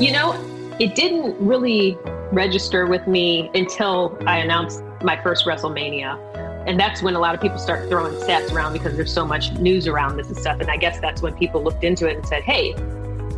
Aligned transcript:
You 0.00 0.10
know, 0.10 0.32
it 0.80 0.96
didn't 0.96 1.36
really 1.38 1.96
register 2.32 2.84
with 2.84 3.06
me 3.06 3.48
until 3.54 4.18
I 4.26 4.38
announced 4.38 4.82
my 5.04 5.22
first 5.22 5.46
WrestleMania. 5.46 6.18
And 6.66 6.80
that's 6.80 7.00
when 7.00 7.14
a 7.14 7.20
lot 7.20 7.36
of 7.36 7.40
people 7.40 7.58
start 7.58 7.88
throwing 7.88 8.12
stats 8.14 8.50
around 8.50 8.72
because 8.72 8.96
there's 8.96 9.12
so 9.12 9.24
much 9.24 9.52
news 9.52 9.86
around 9.86 10.16
this 10.16 10.26
and 10.26 10.36
stuff. 10.36 10.58
And 10.58 10.68
I 10.68 10.78
guess 10.78 10.98
that's 10.98 11.22
when 11.22 11.32
people 11.34 11.62
looked 11.62 11.84
into 11.84 12.08
it 12.08 12.16
and 12.16 12.26
said, 12.26 12.42
hey, 12.42 12.74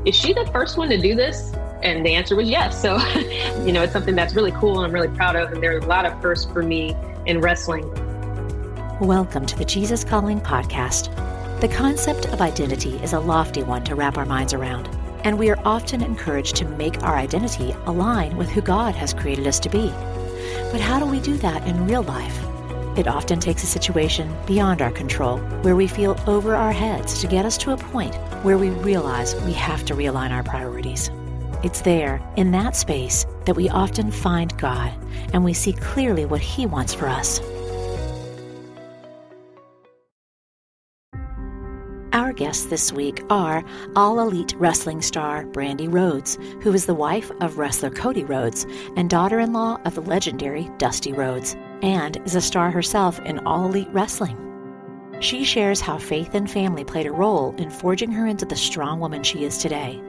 is 0.06 0.14
she 0.14 0.32
the 0.32 0.46
first 0.46 0.78
one 0.78 0.88
to 0.88 0.96
do 0.98 1.14
this? 1.14 1.52
And 1.82 2.06
the 2.06 2.14
answer 2.14 2.34
was 2.34 2.48
yes. 2.48 2.80
So, 2.80 2.96
you 3.66 3.72
know, 3.72 3.82
it's 3.82 3.92
something 3.92 4.14
that's 4.14 4.34
really 4.34 4.52
cool 4.52 4.78
and 4.78 4.86
I'm 4.86 4.92
really 4.92 5.14
proud 5.14 5.36
of. 5.36 5.52
And 5.52 5.62
there 5.62 5.74
are 5.74 5.78
a 5.78 5.86
lot 5.86 6.06
of 6.06 6.18
firsts 6.22 6.50
for 6.50 6.62
me 6.62 6.96
in 7.26 7.42
wrestling. 7.42 7.86
Welcome 8.98 9.44
to 9.44 9.58
the 9.58 9.64
Jesus 9.66 10.04
Calling 10.04 10.40
Podcast. 10.40 11.14
The 11.60 11.68
concept 11.68 12.28
of 12.28 12.40
identity 12.40 12.96
is 13.02 13.12
a 13.12 13.20
lofty 13.20 13.62
one 13.62 13.84
to 13.84 13.94
wrap 13.94 14.16
our 14.16 14.24
minds 14.24 14.54
around 14.54 14.95
and 15.26 15.40
we 15.40 15.50
are 15.50 15.58
often 15.64 16.04
encouraged 16.04 16.54
to 16.54 16.64
make 16.64 17.02
our 17.02 17.16
identity 17.16 17.74
align 17.86 18.36
with 18.36 18.48
who 18.48 18.60
God 18.60 18.94
has 18.94 19.12
created 19.12 19.44
us 19.48 19.58
to 19.58 19.68
be. 19.68 19.88
But 20.70 20.80
how 20.80 21.00
do 21.00 21.04
we 21.04 21.18
do 21.18 21.36
that 21.38 21.66
in 21.66 21.84
real 21.84 22.04
life? 22.04 22.38
It 22.96 23.08
often 23.08 23.40
takes 23.40 23.64
a 23.64 23.66
situation 23.66 24.32
beyond 24.46 24.80
our 24.80 24.92
control 24.92 25.38
where 25.62 25.74
we 25.74 25.88
feel 25.88 26.16
over 26.28 26.54
our 26.54 26.70
heads 26.70 27.20
to 27.20 27.26
get 27.26 27.44
us 27.44 27.58
to 27.58 27.72
a 27.72 27.76
point 27.76 28.14
where 28.44 28.56
we 28.56 28.70
realize 28.70 29.34
we 29.42 29.52
have 29.54 29.84
to 29.86 29.94
realign 29.94 30.30
our 30.30 30.44
priorities. 30.44 31.10
It's 31.64 31.80
there, 31.80 32.22
in 32.36 32.52
that 32.52 32.76
space, 32.76 33.26
that 33.46 33.56
we 33.56 33.68
often 33.68 34.12
find 34.12 34.56
God 34.58 34.92
and 35.32 35.42
we 35.42 35.54
see 35.54 35.72
clearly 35.72 36.24
what 36.24 36.40
He 36.40 36.66
wants 36.66 36.94
for 36.94 37.08
us. 37.08 37.40
Our 42.16 42.32
guests 42.32 42.64
this 42.64 42.94
week 42.94 43.22
are 43.28 43.62
All 43.94 44.20
Elite 44.20 44.54
Wrestling 44.56 45.02
star 45.02 45.44
Brandi 45.44 45.86
Rhodes, 45.86 46.38
who 46.62 46.72
is 46.72 46.86
the 46.86 46.94
wife 46.94 47.30
of 47.42 47.58
wrestler 47.58 47.90
Cody 47.90 48.24
Rhodes 48.24 48.64
and 48.96 49.10
daughter 49.10 49.38
in 49.38 49.52
law 49.52 49.78
of 49.84 49.94
the 49.94 50.00
legendary 50.00 50.70
Dusty 50.78 51.12
Rhodes, 51.12 51.56
and 51.82 52.16
is 52.24 52.34
a 52.34 52.40
star 52.40 52.70
herself 52.70 53.20
in 53.26 53.40
All 53.40 53.66
Elite 53.66 53.90
Wrestling. 53.92 54.38
She 55.20 55.44
shares 55.44 55.82
how 55.82 55.98
faith 55.98 56.34
and 56.34 56.50
family 56.50 56.84
played 56.84 57.04
a 57.04 57.12
role 57.12 57.54
in 57.58 57.68
forging 57.68 58.12
her 58.12 58.26
into 58.26 58.46
the 58.46 58.56
strong 58.56 58.98
woman 58.98 59.22
she 59.22 59.44
is 59.44 59.58
today. 59.58 60.00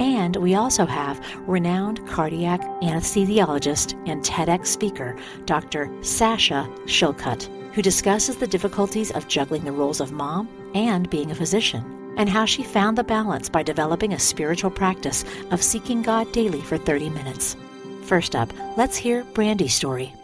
And 0.00 0.34
we 0.34 0.56
also 0.56 0.84
have 0.84 1.24
renowned 1.46 2.04
cardiac 2.08 2.60
anesthesiologist 2.82 3.94
and 4.08 4.20
TEDx 4.24 4.66
speaker, 4.66 5.14
Dr. 5.44 5.88
Sasha 6.02 6.68
Shillcutt, 6.86 7.44
who 7.72 7.82
discusses 7.82 8.34
the 8.34 8.48
difficulties 8.48 9.12
of 9.12 9.28
juggling 9.28 9.62
the 9.62 9.70
roles 9.70 10.00
of 10.00 10.10
mom 10.10 10.48
and 10.74 11.08
being 11.10 11.30
a 11.30 11.34
physician, 11.34 12.14
and 12.16 12.28
how 12.28 12.44
she 12.44 12.62
found 12.62 12.98
the 12.98 13.04
balance 13.04 13.48
by 13.48 13.62
developing 13.62 14.12
a 14.12 14.18
spiritual 14.18 14.70
practice 14.70 15.24
of 15.50 15.62
seeking 15.62 16.02
God 16.02 16.30
daily 16.32 16.60
for 16.60 16.78
30 16.78 17.10
minutes. 17.10 17.56
First 18.04 18.36
up, 18.36 18.52
let's 18.76 18.96
hear 18.96 19.24
Brandi's 19.24 19.74
story. 19.74 20.14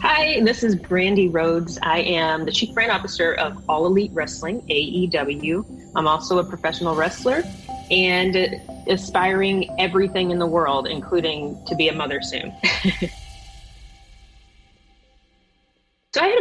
Hi, 0.00 0.40
this 0.42 0.62
is 0.62 0.76
Brandi 0.76 1.28
Rhodes. 1.32 1.78
I 1.82 1.98
am 1.98 2.44
the 2.44 2.52
Chief 2.52 2.72
Brand 2.72 2.92
Officer 2.92 3.34
of 3.34 3.62
All 3.68 3.84
Elite 3.86 4.12
Wrestling, 4.14 4.62
AEW. 4.68 5.92
I'm 5.96 6.06
also 6.06 6.38
a 6.38 6.44
professional 6.44 6.94
wrestler 6.94 7.42
and 7.90 8.36
aspiring 8.86 9.74
everything 9.78 10.30
in 10.30 10.38
the 10.38 10.46
world, 10.46 10.86
including 10.86 11.58
to 11.66 11.74
be 11.74 11.88
a 11.88 11.92
mother 11.92 12.20
soon. 12.22 12.52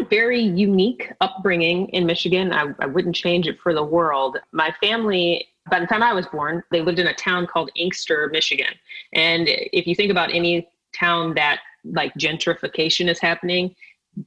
very 0.09 0.41
unique 0.41 1.11
upbringing 1.21 1.87
in 1.89 2.05
Michigan. 2.05 2.51
I, 2.51 2.73
I, 2.79 2.85
wouldn't 2.85 3.15
change 3.15 3.47
it 3.47 3.59
for 3.59 3.73
the 3.73 3.83
world. 3.83 4.37
My 4.51 4.73
family, 4.81 5.47
by 5.69 5.79
the 5.79 5.87
time 5.87 6.03
I 6.03 6.13
was 6.13 6.25
born, 6.27 6.63
they 6.71 6.81
lived 6.81 6.99
in 6.99 7.07
a 7.07 7.13
town 7.13 7.47
called 7.47 7.71
Inkster, 7.75 8.29
Michigan. 8.31 8.73
And 9.13 9.47
if 9.47 9.87
you 9.87 9.95
think 9.95 10.11
about 10.11 10.33
any 10.33 10.67
town 10.97 11.33
that 11.35 11.59
like 11.83 12.13
gentrification 12.15 13.09
is 13.09 13.19
happening, 13.19 13.75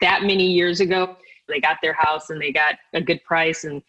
that 0.01 0.23
many 0.23 0.47
years 0.47 0.81
ago, 0.81 1.17
they 1.49 1.61
got 1.61 1.79
their 1.83 1.95
house 1.95 2.31
and 2.31 2.41
they 2.41 2.53
got 2.53 2.77
a 2.95 3.01
good 3.01 3.23
price 3.25 3.65
and 3.65 3.83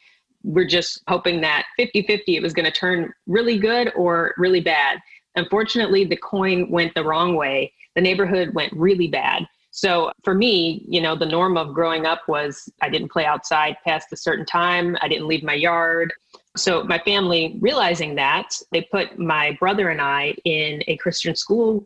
we're 0.44 0.66
just 0.66 1.04
hoping 1.08 1.40
that 1.42 1.66
50-50 1.80 2.22
it 2.28 2.42
was 2.42 2.54
going 2.54 2.66
to 2.66 2.72
turn 2.72 3.14
really 3.28 3.60
good 3.60 3.92
or 3.96 4.34
really 4.38 4.62
bad. 4.62 5.00
Unfortunately, 5.36 6.04
the 6.04 6.18
coin 6.18 6.70
went 6.70 6.96
the 6.96 7.04
wrong 7.04 7.36
way. 7.36 7.72
The 7.96 8.02
neighborhood 8.02 8.54
went 8.56 8.74
really 8.74 9.08
bad 9.08 9.48
so 9.72 10.12
for 10.24 10.34
me, 10.34 10.86
you 10.88 11.02
know, 11.02 11.16
the 11.16 11.26
norm 11.26 11.58
of 11.58 11.74
growing 11.74 12.06
up 12.06 12.22
was 12.28 12.70
I 12.82 12.90
didn't 12.90 13.12
play 13.12 13.26
outside 13.26 13.78
past 13.86 14.12
a 14.12 14.18
certain 14.18 14.46
time, 14.46 14.98
I 15.02 15.08
didn't 15.08 15.28
leave 15.28 15.44
my 15.44 15.54
yard. 15.54 16.14
So 16.58 16.84
my 16.84 17.00
family, 17.00 17.58
realizing 17.62 18.16
that, 18.16 18.54
they 18.74 18.82
put 18.92 19.18
my 19.18 19.58
brother 19.60 19.90
and 19.90 20.02
I 20.02 20.36
in 20.44 20.84
a 20.88 20.98
Christian 20.98 21.36
school. 21.36 21.86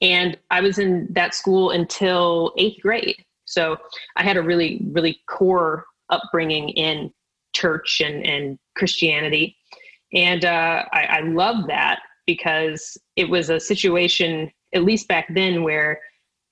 And 0.00 0.38
I 0.50 0.62
was 0.62 0.78
in 0.78 1.08
that 1.10 1.34
school 1.34 1.70
until 1.70 2.54
eighth 2.56 2.80
grade. 2.80 3.22
So 3.44 3.76
I 4.16 4.22
had 4.22 4.38
a 4.38 4.42
really, 4.42 4.80
really 4.90 5.20
core 5.28 5.84
upbringing 6.08 6.70
in 6.70 7.12
church 7.54 8.00
and, 8.02 8.26
and 8.26 8.58
Christianity. 8.76 9.56
And 10.14 10.46
uh, 10.46 10.84
I, 10.92 11.02
I 11.02 11.20
love 11.20 11.66
that 11.66 12.00
because 12.26 12.96
it 13.16 13.28
was 13.28 13.50
a 13.50 13.60
situation, 13.60 14.50
at 14.74 14.84
least 14.84 15.08
back 15.08 15.26
then, 15.34 15.62
where 15.62 16.00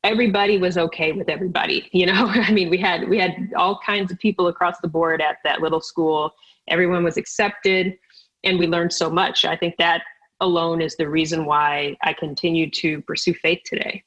everybody 0.05 0.59
was 0.59 0.77
okay 0.77 1.13
with 1.13 1.29
everybody 1.29 1.89
you 1.93 2.07
know? 2.07 2.29
I 2.29 2.53
mean 2.53 2.71
we 2.71 2.79
had 2.79 3.09
we 3.09 3.19
had 3.19 3.53
all 3.57 3.81
kinds 3.85 4.13
of 4.13 4.19
people 4.21 4.47
across 4.47 4.79
the 4.81 4.89
board 4.89 5.21
at 5.21 5.39
that 5.43 5.61
little 5.61 5.81
school. 5.81 6.33
Everyone 6.69 7.03
was 7.03 7.17
accepted 7.17 7.99
and 8.45 8.59
we 8.59 8.67
learned 8.67 8.93
so 8.93 9.11
much. 9.11 9.45
I 9.45 9.57
think 9.57 9.77
that 9.79 10.03
alone 10.41 10.81
is 10.81 10.97
the 10.97 11.09
reason 11.09 11.47
why 11.47 11.97
i 12.03 12.13
continue 12.13 12.69
to 12.69 13.01
pursue 13.03 13.33
faith 13.35 13.61
today. 13.65 14.05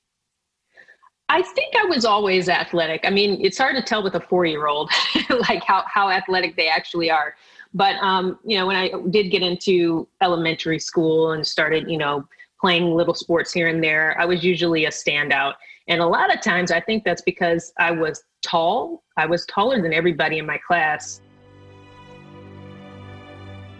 I 1.29 1.41
think 1.41 1.75
i 1.75 1.85
was 1.85 2.05
always 2.05 2.47
athletic. 2.47 3.01
I 3.03 3.09
mean 3.09 3.43
it's 3.43 3.57
hard 3.57 3.75
to 3.75 3.81
tell 3.81 4.03
with 4.03 4.15
a 4.15 4.21
four 4.21 4.45
year 4.45 4.67
old 4.67 4.91
like 5.49 5.63
how, 5.63 5.83
how 5.87 6.09
athletic 6.09 6.55
they 6.55 6.69
actually 6.69 7.09
are. 7.09 7.35
But 7.73 7.95
um, 7.97 8.39
you 8.45 8.57
know 8.57 8.67
when 8.67 8.75
i 8.75 8.91
did 9.09 9.29
get 9.29 9.41
into 9.41 10.07
elementary 10.21 10.79
school 10.79 11.31
and 11.31 11.45
started 11.45 11.89
you 11.89 11.97
know 11.97 12.27
playing 12.61 12.95
little 12.95 13.13
sports 13.13 13.53
here 13.53 13.67
and 13.67 13.83
there 13.83 14.19
i 14.19 14.25
was 14.25 14.43
usually 14.43 14.85
a 14.85 14.89
standout 14.89 15.53
and 15.87 16.01
a 16.01 16.05
lot 16.05 16.33
of 16.33 16.41
times 16.41 16.71
I 16.71 16.79
think 16.81 17.03
that's 17.03 17.21
because 17.21 17.73
I 17.79 17.91
was 17.91 18.23
tall. 18.41 19.03
I 19.15 19.25
was 19.25 19.45
taller 19.45 19.81
than 19.81 19.93
everybody 19.93 20.37
in 20.37 20.45
my 20.45 20.57
class. 20.57 21.21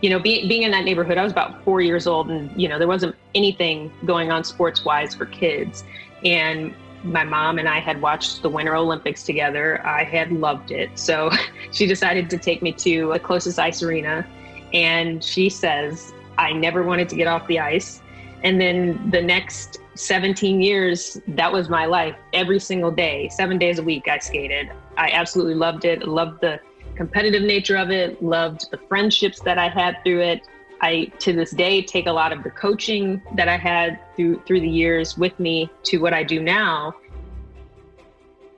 You 0.02 0.12
know, 0.12 0.20
being, 0.20 0.48
being 0.48 0.64
in 0.64 0.72
that 0.72 0.86
neighborhood, 0.86 1.18
I 1.18 1.24
was 1.24 1.32
about 1.32 1.64
four 1.64 1.82
years 1.82 2.08
old, 2.08 2.30
and, 2.30 2.50
you 2.60 2.70
know, 2.70 2.78
there 2.78 2.88
wasn't 2.88 3.16
anything 3.34 3.92
going 4.06 4.32
on 4.32 4.44
sports 4.44 4.86
wise 4.86 5.16
for 5.16 5.26
kids. 5.26 5.84
And 6.24 6.74
my 7.04 7.24
mom 7.24 7.58
and 7.60 7.68
I 7.68 7.80
had 7.80 8.02
watched 8.02 8.42
the 8.42 8.50
Winter 8.50 8.76
Olympics 8.76 9.24
together. 9.24 9.86
I 9.86 10.04
had 10.04 10.32
loved 10.32 10.72
it. 10.72 10.98
So 10.98 11.32
she 11.72 11.88
decided 11.88 12.30
to 12.30 12.38
take 12.38 12.62
me 12.62 12.72
to 12.74 13.12
the 13.12 13.20
closest 13.20 13.60
ice 13.60 13.82
arena. 13.82 14.26
And 14.74 15.24
she 15.24 15.50
says, 15.50 16.14
I 16.38 16.54
never 16.54 16.84
wanted 16.84 17.10
to 17.10 17.16
get 17.16 17.28
off 17.28 17.48
the 17.48 17.60
ice. 17.60 18.02
And 18.44 18.62
then 18.62 19.10
the 19.10 19.22
next 19.22 19.80
17 20.00 20.62
years, 20.62 21.20
that 21.28 21.52
was 21.52 21.70
my 21.70 21.86
life 21.86 22.16
every 22.34 22.60
single 22.60 22.92
day, 22.92 23.30
seven 23.30 23.58
days 23.58 23.80
a 23.80 23.84
week. 23.84 24.08
I 24.08 24.20
skated. 24.20 24.72
I 24.98 25.10
absolutely 25.12 25.56
loved 25.56 25.86
it. 25.86 26.08
Loved 26.08 26.42
the 26.42 26.60
competitive 26.96 27.44
nature 27.44 27.78
of 27.78 27.92
it, 27.92 28.22
loved 28.24 28.72
the 28.72 28.78
friendships 28.90 29.40
that 29.42 29.58
I 29.58 29.70
had 29.70 30.04
through 30.04 30.22
it. 30.22 30.48
I 30.82 31.06
to 31.20 31.34
this 31.34 31.52
day 31.52 31.82
take 31.82 32.06
a 32.06 32.12
lot 32.12 32.32
of 32.32 32.44
the 32.44 32.52
coaching 32.52 33.22
that 33.36 33.48
I 33.48 33.58
had 33.58 34.00
through 34.16 34.44
through 34.46 34.62
the 34.62 34.70
years 34.70 35.18
with 35.18 35.40
me 35.40 35.70
to 35.84 35.98
what 35.98 36.14
I 36.14 36.24
do 36.24 36.42
now. 36.42 36.94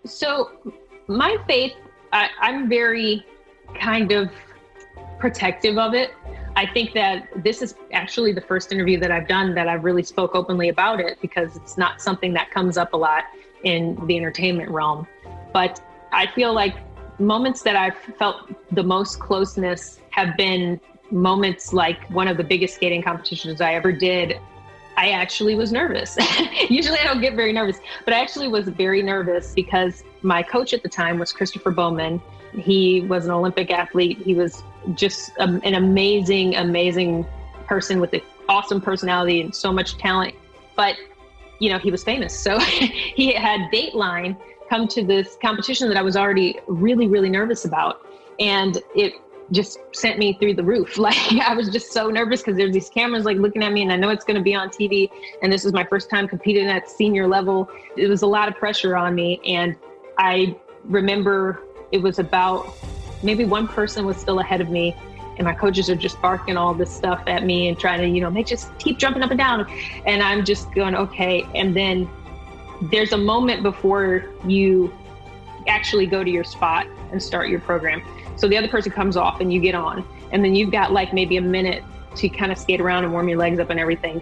So 0.06 0.52
my 1.08 1.38
faith, 1.48 1.74
I, 2.12 2.30
I'm 2.42 2.68
very 2.68 3.26
kind 3.80 4.12
of 4.12 4.32
protective 5.20 5.78
of 5.78 5.94
it. 5.94 6.12
I 6.60 6.66
think 6.66 6.92
that 6.92 7.30
this 7.42 7.62
is 7.62 7.74
actually 7.94 8.34
the 8.34 8.42
first 8.42 8.74
interview 8.74 9.00
that 9.00 9.12
I've 9.12 9.30
done 9.30 9.56
that 9.56 9.70
I've 9.70 9.86
really 9.86 10.04
spoke 10.04 10.36
openly 10.36 10.68
about 10.68 11.00
it 11.00 11.18
because 11.22 11.56
it's 11.56 11.78
not 11.78 12.02
something 12.02 12.34
that 12.34 12.52
comes 12.52 12.78
up 12.78 12.92
a 12.92 12.98
lot 12.98 13.24
in 13.64 13.98
the 14.08 14.18
entertainment 14.18 14.70
realm. 14.70 15.08
But 15.54 15.82
I 16.12 16.28
feel 16.28 16.54
like 16.54 16.76
moments 17.18 17.62
that 17.62 17.78
I've 17.78 17.96
felt 18.18 18.52
the 18.74 18.84
most 18.84 19.22
closeness 19.22 20.02
have 20.10 20.36
been 20.36 20.82
moments 21.12 21.72
like 21.72 22.06
one 22.10 22.28
of 22.28 22.36
the 22.36 22.44
biggest 22.44 22.76
skating 22.76 23.02
competitions 23.02 23.62
I 23.62 23.76
ever 23.76 23.94
did. 23.94 24.38
I 24.98 25.12
actually 25.12 25.56
was 25.56 25.72
nervous. 25.72 26.18
Usually 26.70 27.00
I 27.00 27.06
don't 27.06 27.22
get 27.22 27.38
very 27.38 27.54
nervous, 27.54 27.78
but 28.04 28.14
I 28.14 28.20
actually 28.20 28.50
was 28.50 28.68
very 28.68 29.02
nervous 29.02 29.54
because 29.54 30.04
my 30.22 30.44
coach 30.44 30.74
at 30.74 30.84
the 30.84 30.90
time 30.90 31.20
was 31.20 31.32
Christopher 31.32 31.72
Bowman. 31.72 32.22
He 32.54 33.02
was 33.02 33.26
an 33.26 33.32
Olympic 33.32 33.72
athlete. 33.72 34.18
He 34.20 34.34
was 34.34 34.64
just 34.96 35.32
a, 35.38 35.44
an 35.64 35.76
amazing, 35.76 36.56
amazing 36.56 37.26
person 37.68 38.00
with 38.00 38.14
an 38.14 38.22
awesome 38.48 38.82
personality 38.82 39.42
and 39.42 39.56
so 39.56 39.72
much 39.72 39.98
talent. 39.98 40.34
But, 40.76 40.98
you 41.60 41.70
know, 41.70 41.78
he 41.78 41.92
was 41.92 42.04
famous. 42.04 42.38
So 42.38 42.60
he 42.60 43.34
had 43.34 43.72
Dateline 43.72 44.38
come 44.70 44.88
to 44.90 45.04
this 45.04 45.38
competition 45.42 45.88
that 45.90 45.98
I 45.98 46.02
was 46.02 46.16
already 46.16 46.60
really, 46.68 47.08
really 47.08 47.30
nervous 47.30 47.66
about. 47.66 48.06
And 48.40 48.82
it 48.96 49.14
just 49.52 49.80
sent 49.94 50.20
me 50.20 50.34
through 50.34 50.54
the 50.54 50.64
roof. 50.64 50.98
Like 51.10 51.18
I 51.42 51.56
was 51.56 51.70
just 51.70 51.92
so 51.92 52.10
nervous 52.10 52.42
because 52.42 52.56
there's 52.56 52.74
these 52.74 52.90
cameras 52.90 53.26
like 53.26 53.38
looking 53.38 53.64
at 53.64 53.72
me 53.72 53.82
and 53.82 53.92
I 53.92 53.96
know 53.96 54.10
it's 54.10 54.26
going 54.26 54.38
to 54.38 54.44
be 54.44 54.54
on 54.54 54.70
TV 54.70 55.10
and 55.42 55.52
this 55.52 55.66
is 55.66 55.74
my 55.74 55.84
first 55.84 56.10
time 56.10 56.28
competing 56.28 56.68
at 56.68 56.90
senior 56.90 57.26
level. 57.26 57.70
It 57.98 58.08
was 58.08 58.22
a 58.22 58.28
lot 58.28 58.48
of 58.48 58.56
pressure 58.56 58.96
on 58.96 59.16
me 59.16 59.42
and 59.46 59.76
I 60.20 60.56
remember 60.84 61.64
it 61.94 62.02
was 62.02 62.20
about 62.20 62.76
maybe 63.24 63.46
one 63.46 63.68
person 63.68 64.06
was 64.06 64.18
still 64.18 64.40
ahead 64.40 64.60
of 64.60 64.70
me 64.70 64.94
and 65.38 65.46
my 65.46 65.54
coaches 65.54 65.90
are 65.90 65.96
just 65.96 66.22
barking 66.22 66.58
all 66.58 66.74
this 66.74 66.94
stuff 66.94 67.24
at 67.26 67.46
me 67.46 67.70
and 67.70 67.80
trying 67.80 68.02
to, 68.02 68.08
you 68.08 68.20
know, 68.20 68.30
make 68.30 68.46
just 68.46 68.78
keep 68.78 68.98
jumping 68.98 69.24
up 69.24 69.32
and 69.32 69.40
down. 69.40 69.66
And 70.06 70.22
I'm 70.22 70.44
just 70.44 70.74
going, 70.74 70.94
okay. 70.96 71.48
And 71.56 71.74
then 71.74 72.10
there's 72.92 73.14
a 73.14 73.18
moment 73.18 73.64
before 73.64 74.26
you 74.46 74.94
actually 75.68 76.06
go 76.06 76.26
to 76.26 76.30
your 76.30 76.44
spot 76.44 76.86
and 77.14 77.24
start 77.24 77.48
your 77.48 77.62
program. 77.62 78.04
So 78.36 78.50
the 78.50 78.58
other 78.58 78.68
person 78.68 78.92
comes 78.92 79.16
off 79.16 79.40
and 79.40 79.54
you 79.54 79.62
get 79.62 79.76
on. 79.76 80.06
And 80.34 80.44
then 80.44 80.54
you've 80.54 80.72
got 80.72 80.92
like 80.92 81.14
maybe 81.14 81.38
a 81.38 81.42
minute 81.42 81.82
to 82.18 82.28
kind 82.28 82.52
of 82.52 82.58
skate 82.58 82.82
around 82.82 83.06
and 83.06 83.14
warm 83.14 83.30
your 83.30 83.38
legs 83.38 83.60
up 83.60 83.70
and 83.70 83.80
everything. 83.80 84.22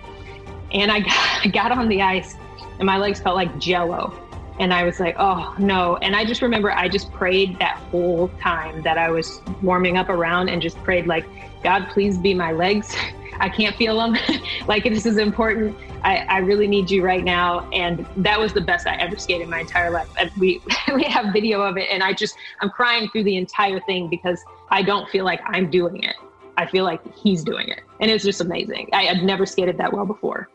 And 0.71 0.91
I 0.91 0.99
got, 0.99 1.41
I 1.45 1.47
got 1.47 1.71
on 1.71 1.89
the 1.89 2.03
ice 2.03 2.35
and 2.77 2.85
my 2.85 2.97
legs 2.99 3.19
felt 3.19 3.35
like 3.35 3.57
jello. 3.57 4.26
And 4.59 4.73
I 4.73 4.83
was 4.83 4.99
like, 4.99 5.15
oh 5.19 5.55
no. 5.59 5.97
And 5.97 6.15
I 6.15 6.25
just 6.25 6.41
remember 6.41 6.71
I 6.71 6.87
just 6.87 7.11
prayed 7.11 7.59
that 7.59 7.77
whole 7.91 8.29
time 8.41 8.81
that 8.81 8.97
I 8.97 9.09
was 9.09 9.41
warming 9.61 9.97
up 9.97 10.09
around 10.09 10.49
and 10.49 10.61
just 10.61 10.77
prayed, 10.83 11.07
like, 11.07 11.25
God, 11.63 11.87
please 11.89 12.17
be 12.17 12.33
my 12.33 12.51
legs. 12.51 12.95
I 13.39 13.49
can't 13.49 13.75
feel 13.75 13.97
them. 13.97 14.17
like, 14.67 14.83
this 14.83 15.05
is 15.05 15.17
important. 15.17 15.77
I, 16.03 16.17
I, 16.29 16.37
really 16.39 16.67
need 16.67 16.89
you 16.89 17.03
right 17.03 17.23
now. 17.23 17.69
And 17.71 18.05
that 18.17 18.39
was 18.39 18.51
the 18.51 18.61
best 18.61 18.87
I 18.87 18.95
ever 18.95 19.15
skated 19.17 19.43
in 19.43 19.49
my 19.49 19.59
entire 19.59 19.91
life. 19.91 20.09
And 20.17 20.31
we, 20.39 20.59
we 20.95 21.03
have 21.03 21.33
video 21.33 21.61
of 21.61 21.77
it. 21.77 21.87
And 21.91 22.01
I 22.01 22.13
just, 22.13 22.35
I'm 22.61 22.69
crying 22.69 23.09
through 23.09 23.25
the 23.25 23.35
entire 23.37 23.79
thing 23.81 24.09
because 24.09 24.43
I 24.69 24.81
don't 24.81 25.07
feel 25.09 25.23
like 25.23 25.39
I'm 25.45 25.69
doing 25.69 26.03
it. 26.03 26.15
I 26.57 26.65
feel 26.65 26.83
like 26.83 27.01
he's 27.15 27.43
doing 27.43 27.67
it. 27.67 27.81
And 27.99 28.09
it's 28.09 28.23
just 28.23 28.41
amazing. 28.41 28.89
I 28.91 29.03
had 29.03 29.23
never 29.23 29.45
skated 29.45 29.77
that 29.77 29.93
well 29.93 30.05
before. 30.05 30.49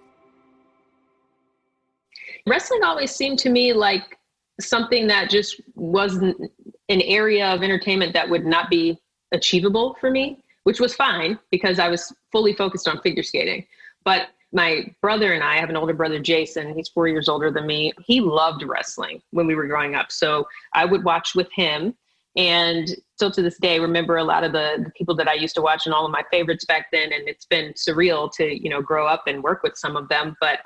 Wrestling 2.47 2.83
always 2.85 3.11
seemed 3.13 3.39
to 3.41 3.51
me 3.51 3.73
like 3.73 4.19
something 4.61 5.07
that 5.07 5.31
just 5.31 5.61
wasn't 5.75 6.37
an 6.89 7.01
area 7.03 7.47
of 7.55 7.63
entertainment 7.63 8.13
that 8.13 8.29
would 8.29 8.45
not 8.45 8.69
be 8.69 8.99
achievable 9.33 9.97
for 10.01 10.11
me, 10.11 10.39
which 10.65 10.81
was 10.81 10.95
fine 10.95 11.39
because 11.51 11.79
I 11.79 11.89
was 11.89 12.13
fully 12.31 12.55
focused 12.55 12.89
on 12.89 13.01
figure 13.01 13.23
skating. 13.23 13.67
But 14.05 14.29
my 14.53 14.85
brother 15.01 15.33
and 15.33 15.43
I, 15.43 15.55
I 15.55 15.59
have 15.59 15.71
an 15.71 15.77
older 15.77 15.95
brother, 15.95 16.19
Jason. 16.19 16.75
He's 16.75 16.89
four 16.89 17.09
years 17.09 17.29
older 17.29 17.51
than 17.51 17.67
me. 17.67 17.93
He 18.05 18.21
loved 18.21 18.63
wrestling 18.63 19.23
when 19.31 19.47
we 19.47 19.55
were 19.55 19.67
growing 19.67 19.95
up. 19.95 20.13
So 20.13 20.47
I 20.75 20.85
would 20.85 21.05
watch 21.05 21.35
with 21.35 21.51
him. 21.53 21.95
And 22.37 22.89
still 23.17 23.31
to 23.31 23.43
this 23.43 23.59
day, 23.59 23.79
remember 23.79 24.17
a 24.17 24.25
lot 24.25 24.43
of 24.45 24.53
the, 24.53 24.83
the 24.85 24.91
people 24.91 25.15
that 25.17 25.29
I 25.29 25.35
used 25.35 25.55
to 25.57 25.63
watch 25.63 25.87
and 25.87 25.95
all 25.95 26.05
of 26.05 26.13
my 26.13 26.23
favorites 26.31 26.65
back 26.65 26.87
then. 26.91 27.13
And 27.13 27.29
it's 27.29 27.47
been 27.47 27.73
surreal 27.75 28.31
to, 28.33 28.63
you 28.63 28.69
know, 28.69 28.83
grow 28.83 29.07
up 29.07 29.25
and 29.27 29.43
work 29.43 29.63
with 29.63 29.77
some 29.77 29.97
of 29.97 30.09
them. 30.09 30.37
But 30.41 30.61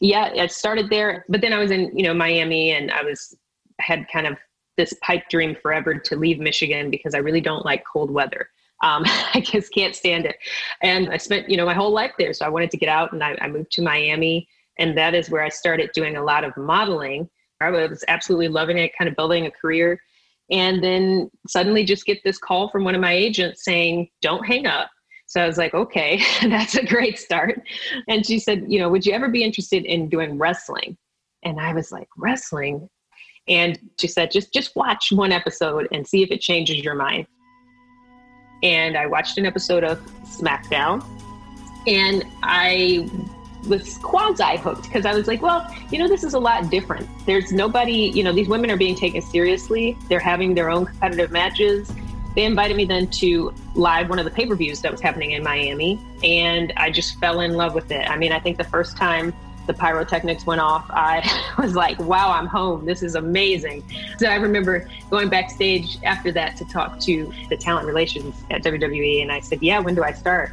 yeah, 0.00 0.32
I 0.38 0.46
started 0.46 0.90
there, 0.90 1.24
but 1.28 1.40
then 1.40 1.52
I 1.52 1.58
was 1.58 1.70
in, 1.70 1.96
you 1.96 2.02
know, 2.04 2.14
Miami 2.14 2.72
and 2.72 2.90
I 2.90 3.02
was 3.02 3.34
had 3.80 4.06
kind 4.12 4.26
of 4.26 4.36
this 4.76 4.94
pipe 5.02 5.24
dream 5.30 5.56
forever 5.60 5.94
to 5.94 6.16
leave 6.16 6.38
Michigan 6.38 6.90
because 6.90 7.14
I 7.14 7.18
really 7.18 7.40
don't 7.40 7.64
like 7.64 7.82
cold 7.90 8.10
weather. 8.10 8.48
Um, 8.82 9.04
I 9.34 9.40
just 9.40 9.72
can't 9.72 9.94
stand 9.94 10.26
it. 10.26 10.36
And 10.82 11.08
I 11.10 11.16
spent, 11.16 11.48
you 11.48 11.56
know, 11.56 11.66
my 11.66 11.74
whole 11.74 11.92
life 11.92 12.12
there. 12.18 12.32
So 12.32 12.44
I 12.44 12.50
wanted 12.50 12.70
to 12.72 12.76
get 12.76 12.88
out 12.88 13.12
and 13.12 13.22
I, 13.22 13.36
I 13.40 13.48
moved 13.48 13.72
to 13.72 13.82
Miami. 13.82 14.48
And 14.78 14.96
that 14.98 15.14
is 15.14 15.30
where 15.30 15.42
I 15.42 15.48
started 15.48 15.90
doing 15.94 16.16
a 16.16 16.22
lot 16.22 16.44
of 16.44 16.54
modeling. 16.56 17.28
I 17.60 17.70
was 17.70 18.04
absolutely 18.08 18.48
loving 18.48 18.76
it, 18.76 18.92
kind 18.98 19.08
of 19.08 19.16
building 19.16 19.46
a 19.46 19.50
career. 19.50 19.98
And 20.50 20.84
then 20.84 21.30
suddenly 21.48 21.84
just 21.84 22.04
get 22.04 22.18
this 22.22 22.38
call 22.38 22.68
from 22.68 22.84
one 22.84 22.94
of 22.94 23.00
my 23.00 23.12
agents 23.12 23.64
saying, 23.64 24.08
don't 24.20 24.46
hang 24.46 24.66
up. 24.66 24.90
So 25.26 25.42
I 25.42 25.46
was 25.46 25.58
like, 25.58 25.74
okay, 25.74 26.22
that's 26.42 26.76
a 26.76 26.84
great 26.84 27.18
start. 27.18 27.60
And 28.08 28.24
she 28.24 28.38
said, 28.38 28.64
you 28.68 28.78
know, 28.78 28.88
would 28.88 29.04
you 29.04 29.12
ever 29.12 29.28
be 29.28 29.42
interested 29.42 29.84
in 29.84 30.08
doing 30.08 30.38
wrestling? 30.38 30.96
And 31.42 31.60
I 31.60 31.72
was 31.72 31.92
like, 31.92 32.08
wrestling? 32.16 32.88
And 33.48 33.78
she 34.00 34.08
said, 34.08 34.30
just 34.30 34.52
just 34.52 34.74
watch 34.74 35.12
one 35.12 35.32
episode 35.32 35.88
and 35.92 36.06
see 36.06 36.22
if 36.22 36.30
it 36.30 36.40
changes 36.40 36.78
your 36.78 36.94
mind. 36.94 37.26
And 38.62 38.96
I 38.96 39.06
watched 39.06 39.38
an 39.38 39.46
episode 39.46 39.84
of 39.84 39.98
SmackDown 40.24 41.04
and 41.86 42.24
I 42.42 43.08
was 43.68 43.98
quasi 43.98 44.56
hooked 44.56 44.84
because 44.84 45.06
I 45.06 45.14
was 45.14 45.26
like, 45.26 45.42
well, 45.42 45.72
you 45.90 45.98
know, 45.98 46.08
this 46.08 46.24
is 46.24 46.34
a 46.34 46.38
lot 46.38 46.70
different. 46.70 47.08
There's 47.26 47.52
nobody, 47.52 48.10
you 48.14 48.22
know, 48.22 48.32
these 48.32 48.48
women 48.48 48.70
are 48.70 48.76
being 48.76 48.96
taken 48.96 49.20
seriously. 49.20 49.96
They're 50.08 50.18
having 50.18 50.54
their 50.54 50.70
own 50.70 50.86
competitive 50.86 51.30
matches 51.30 51.92
they 52.36 52.44
invited 52.44 52.76
me 52.76 52.84
then 52.84 53.08
to 53.08 53.52
live 53.74 54.10
one 54.10 54.18
of 54.18 54.26
the 54.26 54.30
pay 54.30 54.46
per 54.46 54.54
views 54.54 54.82
that 54.82 54.92
was 54.92 55.00
happening 55.00 55.32
in 55.32 55.42
Miami, 55.42 55.98
and 56.22 56.72
I 56.76 56.90
just 56.90 57.18
fell 57.18 57.40
in 57.40 57.54
love 57.54 57.74
with 57.74 57.90
it. 57.90 58.08
I 58.08 58.16
mean, 58.16 58.30
I 58.30 58.38
think 58.38 58.58
the 58.58 58.64
first 58.64 58.96
time 58.96 59.34
the 59.66 59.72
pyrotechnics 59.72 60.46
went 60.46 60.60
off, 60.60 60.84
I 60.90 61.28
was 61.58 61.74
like, 61.74 61.98
wow, 61.98 62.30
I'm 62.30 62.46
home. 62.46 62.84
This 62.84 63.02
is 63.02 63.14
amazing. 63.14 63.82
So 64.18 64.28
I 64.28 64.36
remember 64.36 64.88
going 65.10 65.30
backstage 65.30 65.98
after 66.04 66.30
that 66.32 66.56
to 66.58 66.64
talk 66.66 67.00
to 67.00 67.32
the 67.48 67.56
talent 67.56 67.86
relations 67.86 68.34
at 68.50 68.62
WWE, 68.62 69.22
and 69.22 69.32
I 69.32 69.40
said, 69.40 69.62
yeah, 69.62 69.78
when 69.80 69.94
do 69.94 70.04
I 70.04 70.12
start? 70.12 70.52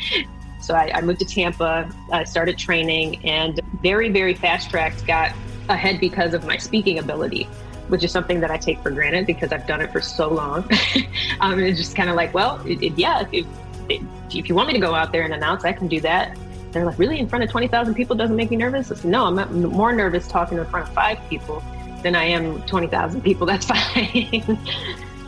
so 0.60 0.74
I, 0.74 0.90
I, 0.94 1.00
moved 1.02 1.18
to 1.20 1.26
Tampa, 1.26 1.88
I 2.10 2.24
started 2.24 2.56
training, 2.56 3.24
and 3.26 3.60
very, 3.82 4.08
very 4.08 4.34
fast 4.34 4.70
tracked 4.70 5.06
got 5.06 5.32
ahead 5.68 6.00
because 6.00 6.32
of 6.32 6.46
my 6.46 6.56
speaking 6.56 6.98
ability 6.98 7.46
which 7.90 8.04
is 8.04 8.12
something 8.12 8.40
that 8.40 8.50
I 8.50 8.56
take 8.56 8.80
for 8.80 8.90
granted 8.90 9.26
because 9.26 9.52
I've 9.52 9.66
done 9.66 9.80
it 9.80 9.92
for 9.92 10.00
so 10.00 10.28
long. 10.28 10.68
um, 11.40 11.58
it's 11.60 11.78
just 11.78 11.96
kind 11.96 12.08
of 12.08 12.16
like, 12.16 12.32
well, 12.32 12.60
it, 12.66 12.82
it, 12.82 12.98
yeah, 12.98 13.26
if, 13.32 13.46
if 13.88 14.48
you 14.48 14.54
want 14.54 14.68
me 14.68 14.74
to 14.74 14.80
go 14.80 14.94
out 14.94 15.12
there 15.12 15.22
and 15.22 15.34
announce, 15.34 15.64
I 15.64 15.72
can 15.72 15.88
do 15.88 16.00
that. 16.00 16.36
They're 16.72 16.84
like, 16.84 16.98
really, 16.98 17.18
in 17.18 17.28
front 17.28 17.44
of 17.44 17.50
20,000 17.50 17.94
people 17.94 18.14
doesn't 18.14 18.36
make 18.36 18.50
me 18.50 18.56
nervous? 18.56 18.92
I 18.92 18.94
said, 18.94 19.10
no, 19.10 19.26
I'm 19.26 19.62
more 19.64 19.92
nervous 19.92 20.28
talking 20.28 20.58
in 20.58 20.64
front 20.66 20.88
of 20.88 20.94
five 20.94 21.18
people 21.28 21.62
than 22.02 22.14
I 22.14 22.24
am 22.24 22.62
20,000 22.62 23.22
people. 23.22 23.46
That's 23.46 23.66
fine. 23.94 24.58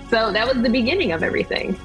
so 0.08 0.32
that 0.32 0.47
was 0.47 0.62
the 0.62 0.70
beginning 0.70 1.12
of 1.12 1.23
everything. 1.23 1.79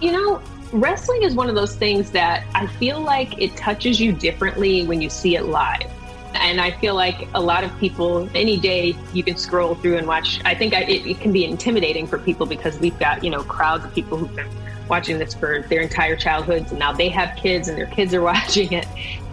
You 0.00 0.12
know, 0.12 0.42
wrestling 0.72 1.22
is 1.22 1.34
one 1.34 1.48
of 1.48 1.54
those 1.54 1.76
things 1.76 2.10
that 2.12 2.44
I 2.54 2.66
feel 2.66 3.00
like 3.00 3.40
it 3.40 3.54
touches 3.56 4.00
you 4.00 4.12
differently 4.12 4.86
when 4.86 5.00
you 5.02 5.10
see 5.10 5.36
it 5.36 5.44
live. 5.44 5.90
And 6.34 6.60
I 6.60 6.70
feel 6.70 6.94
like 6.94 7.28
a 7.34 7.40
lot 7.40 7.64
of 7.64 7.76
people, 7.78 8.28
any 8.34 8.56
day 8.56 8.96
you 9.12 9.22
can 9.22 9.36
scroll 9.36 9.74
through 9.74 9.98
and 9.98 10.06
watch. 10.06 10.40
I 10.44 10.54
think 10.54 10.74
I, 10.74 10.82
it, 10.82 11.06
it, 11.06 11.20
can 11.20 11.32
be 11.32 11.44
intimidating 11.44 12.06
for 12.06 12.18
people 12.18 12.46
because 12.46 12.78
we've 12.78 12.98
got, 12.98 13.24
you 13.24 13.30
know, 13.30 13.42
crowds 13.42 13.84
of 13.84 13.94
people 13.94 14.16
who've 14.16 14.34
been 14.34 14.48
watching 14.88 15.18
this 15.18 15.34
for 15.34 15.62
their 15.68 15.80
entire 15.80 16.16
childhoods 16.16 16.70
and 16.70 16.78
now 16.78 16.92
they 16.92 17.08
have 17.08 17.36
kids 17.36 17.68
and 17.68 17.76
their 17.76 17.86
kids 17.86 18.14
are 18.14 18.22
watching 18.32 18.72
it. 18.72 18.86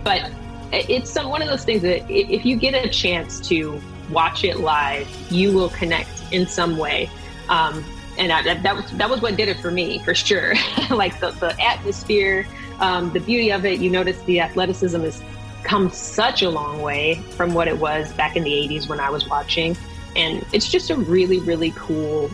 But 0.03 0.31
it's 0.71 1.09
some, 1.09 1.29
one 1.29 1.41
of 1.41 1.47
those 1.47 1.63
things 1.63 1.81
that 1.83 2.09
if 2.09 2.45
you 2.45 2.55
get 2.55 2.73
a 2.73 2.89
chance 2.89 3.39
to 3.47 3.81
watch 4.09 4.43
it 4.43 4.59
live, 4.59 5.07
you 5.31 5.53
will 5.53 5.69
connect 5.69 6.09
in 6.31 6.47
some 6.47 6.77
way. 6.77 7.09
Um, 7.49 7.83
and 8.17 8.31
I, 8.31 8.41
that, 8.61 8.75
was, 8.75 8.91
that 8.91 9.09
was 9.09 9.21
what 9.21 9.35
did 9.37 9.47
it 9.47 9.59
for 9.59 9.71
me, 9.71 9.99
for 9.99 10.15
sure. 10.15 10.55
like 10.89 11.19
the, 11.19 11.31
the 11.31 11.59
atmosphere, 11.61 12.47
um, 12.79 13.11
the 13.13 13.19
beauty 13.19 13.51
of 13.51 13.65
it, 13.65 13.79
you 13.79 13.89
notice 13.89 14.19
the 14.23 14.39
athleticism 14.39 15.01
is 15.03 15.21
come 15.67 15.89
such 15.89 16.41
a 16.41 16.49
long 16.49 16.81
way 16.81 17.15
from 17.31 17.53
what 17.53 17.67
it 17.67 17.77
was 17.77 18.11
back 18.13 18.35
in 18.35 18.43
the 18.43 18.51
80s 18.51 18.87
when 18.87 18.99
I 18.99 19.09
was 19.09 19.27
watching. 19.27 19.75
And 20.15 20.43
it's 20.53 20.69
just 20.69 20.89
a 20.89 20.95
really, 20.95 21.39
really 21.39 21.73
cool 21.75 22.31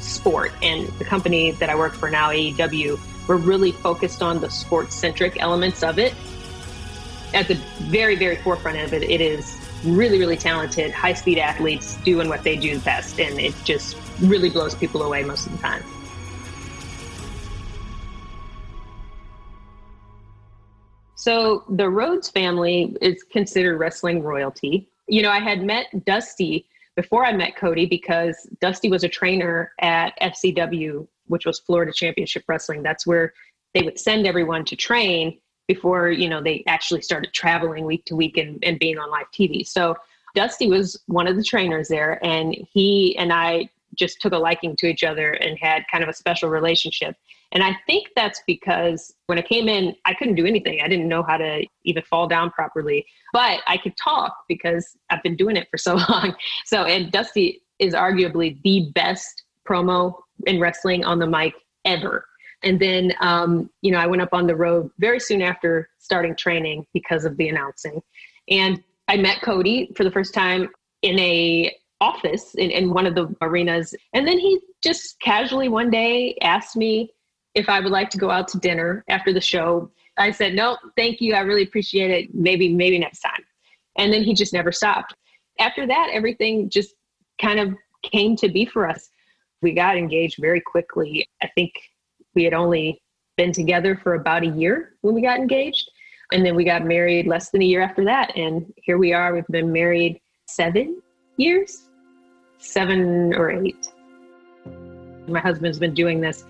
sport. 0.00 0.52
And 0.62 0.88
the 0.98 1.04
company 1.04 1.52
that 1.52 1.68
I 1.68 1.76
work 1.76 1.92
for 1.92 2.10
now, 2.10 2.30
AEW, 2.30 2.98
we're 3.28 3.36
really 3.36 3.70
focused 3.70 4.22
on 4.22 4.40
the 4.40 4.50
sports 4.50 4.94
centric 4.96 5.40
elements 5.40 5.82
of 5.82 5.98
it. 5.98 6.14
At 7.34 7.48
the 7.48 7.54
very, 7.82 8.16
very 8.16 8.36
forefront 8.36 8.78
of 8.78 8.94
it, 8.94 9.02
it 9.02 9.20
is 9.20 9.56
really, 9.84 10.18
really 10.18 10.36
talented, 10.36 10.90
high 10.90 11.12
speed 11.12 11.38
athletes 11.38 11.96
doing 11.98 12.28
what 12.28 12.42
they 12.42 12.56
do 12.56 12.80
best. 12.80 13.20
And 13.20 13.38
it 13.38 13.54
just 13.62 13.96
really 14.20 14.50
blows 14.50 14.74
people 14.74 15.02
away 15.02 15.22
most 15.22 15.46
of 15.46 15.52
the 15.52 15.58
time. 15.58 15.84
So 21.20 21.64
the 21.68 21.86
Rhodes 21.86 22.30
family 22.30 22.96
is 23.02 23.22
considered 23.24 23.76
wrestling 23.76 24.22
royalty. 24.22 24.88
You 25.06 25.20
know, 25.20 25.28
I 25.28 25.38
had 25.38 25.62
met 25.62 26.06
Dusty 26.06 26.64
before 26.96 27.26
I 27.26 27.32
met 27.34 27.56
Cody 27.56 27.84
because 27.84 28.48
Dusty 28.62 28.88
was 28.88 29.04
a 29.04 29.08
trainer 29.08 29.70
at 29.82 30.18
FCW, 30.22 31.06
which 31.26 31.44
was 31.44 31.58
Florida 31.58 31.92
Championship 31.92 32.44
Wrestling. 32.48 32.82
That's 32.82 33.06
where 33.06 33.34
they 33.74 33.82
would 33.82 34.00
send 34.00 34.26
everyone 34.26 34.64
to 34.64 34.76
train 34.76 35.38
before, 35.68 36.10
you 36.10 36.26
know, 36.26 36.42
they 36.42 36.64
actually 36.66 37.02
started 37.02 37.34
traveling 37.34 37.84
week 37.84 38.06
to 38.06 38.16
week 38.16 38.38
and, 38.38 38.58
and 38.64 38.78
being 38.78 38.96
on 38.96 39.10
live 39.10 39.30
TV. 39.30 39.66
So 39.66 39.96
Dusty 40.34 40.68
was 40.68 41.02
one 41.04 41.26
of 41.26 41.36
the 41.36 41.44
trainers 41.44 41.88
there 41.88 42.18
and 42.24 42.56
he 42.72 43.14
and 43.18 43.30
I 43.30 43.68
just 44.00 44.20
took 44.20 44.32
a 44.32 44.38
liking 44.38 44.74
to 44.76 44.86
each 44.86 45.04
other 45.04 45.32
and 45.32 45.56
had 45.60 45.84
kind 45.92 46.02
of 46.02 46.10
a 46.10 46.12
special 46.12 46.48
relationship. 46.48 47.14
And 47.52 47.62
I 47.62 47.76
think 47.86 48.08
that's 48.16 48.42
because 48.46 49.12
when 49.26 49.38
I 49.38 49.42
came 49.42 49.68
in, 49.68 49.94
I 50.04 50.14
couldn't 50.14 50.36
do 50.36 50.46
anything. 50.46 50.80
I 50.82 50.88
didn't 50.88 51.08
know 51.08 51.22
how 51.22 51.36
to 51.36 51.64
even 51.84 52.02
fall 52.04 52.26
down 52.26 52.50
properly, 52.50 53.04
but 53.32 53.60
I 53.66 53.76
could 53.76 53.96
talk 53.96 54.34
because 54.48 54.96
I've 55.10 55.22
been 55.22 55.36
doing 55.36 55.56
it 55.56 55.68
for 55.70 55.78
so 55.86 55.94
long. 55.94 56.34
So, 56.64 56.84
and 56.84 57.12
Dusty 57.12 57.62
is 57.78 57.94
arguably 57.94 58.60
the 58.62 58.90
best 58.94 59.44
promo 59.68 60.14
in 60.46 60.60
wrestling 60.60 61.04
on 61.04 61.18
the 61.18 61.26
mic, 61.26 61.54
ever. 61.84 62.26
And 62.62 62.78
then, 62.78 63.14
um, 63.20 63.70
you 63.80 63.90
know, 63.90 63.98
I 63.98 64.06
went 64.06 64.22
up 64.22 64.34
on 64.34 64.46
the 64.46 64.56
road 64.56 64.90
very 64.98 65.20
soon 65.20 65.40
after 65.40 65.88
starting 65.98 66.36
training 66.36 66.86
because 66.92 67.24
of 67.24 67.36
the 67.36 67.48
announcing. 67.48 68.02
And 68.48 68.82
I 69.08 69.16
met 69.16 69.40
Cody 69.42 69.90
for 69.96 70.04
the 70.04 70.10
first 70.10 70.34
time 70.34 70.68
in 71.02 71.18
a 71.18 71.74
office 72.00 72.54
in, 72.54 72.70
in 72.70 72.92
one 72.92 73.06
of 73.06 73.14
the 73.14 73.34
arenas. 73.42 73.94
And 74.14 74.26
then 74.26 74.38
he 74.38 74.60
just 74.82 75.20
casually 75.20 75.68
one 75.68 75.90
day 75.90 76.36
asked 76.42 76.76
me 76.76 77.10
if 77.54 77.68
I 77.68 77.80
would 77.80 77.92
like 77.92 78.10
to 78.10 78.18
go 78.18 78.30
out 78.30 78.48
to 78.48 78.58
dinner 78.58 79.04
after 79.08 79.32
the 79.32 79.40
show. 79.40 79.90
I 80.18 80.30
said, 80.30 80.54
no, 80.54 80.76
thank 80.96 81.20
you. 81.20 81.34
I 81.34 81.40
really 81.40 81.62
appreciate 81.62 82.10
it. 82.10 82.34
Maybe, 82.34 82.72
maybe 82.72 82.98
next 82.98 83.20
time. 83.20 83.44
And 83.98 84.12
then 84.12 84.22
he 84.22 84.34
just 84.34 84.52
never 84.52 84.72
stopped. 84.72 85.14
After 85.58 85.86
that, 85.86 86.10
everything 86.12 86.70
just 86.70 86.94
kind 87.40 87.60
of 87.60 87.74
came 88.02 88.36
to 88.36 88.48
be 88.48 88.64
for 88.64 88.88
us. 88.88 89.10
We 89.62 89.72
got 89.72 89.96
engaged 89.96 90.36
very 90.40 90.60
quickly. 90.60 91.28
I 91.42 91.48
think 91.54 91.72
we 92.34 92.44
had 92.44 92.54
only 92.54 93.02
been 93.36 93.52
together 93.52 93.98
for 94.02 94.14
about 94.14 94.42
a 94.42 94.48
year 94.48 94.94
when 95.02 95.14
we 95.14 95.22
got 95.22 95.38
engaged. 95.38 95.90
And 96.32 96.46
then 96.46 96.54
we 96.54 96.64
got 96.64 96.84
married 96.84 97.26
less 97.26 97.50
than 97.50 97.60
a 97.60 97.64
year 97.64 97.82
after 97.82 98.04
that. 98.04 98.36
And 98.36 98.72
here 98.76 98.98
we 98.98 99.12
are. 99.12 99.34
We've 99.34 99.46
been 99.48 99.72
married 99.72 100.20
seven 100.46 101.02
years, 101.36 101.89
seven 102.60 103.34
or 103.34 103.50
eight. 103.50 103.92
My 105.26 105.40
husband's 105.40 105.78
been 105.78 105.94
doing 105.94 106.20
this 106.20 106.44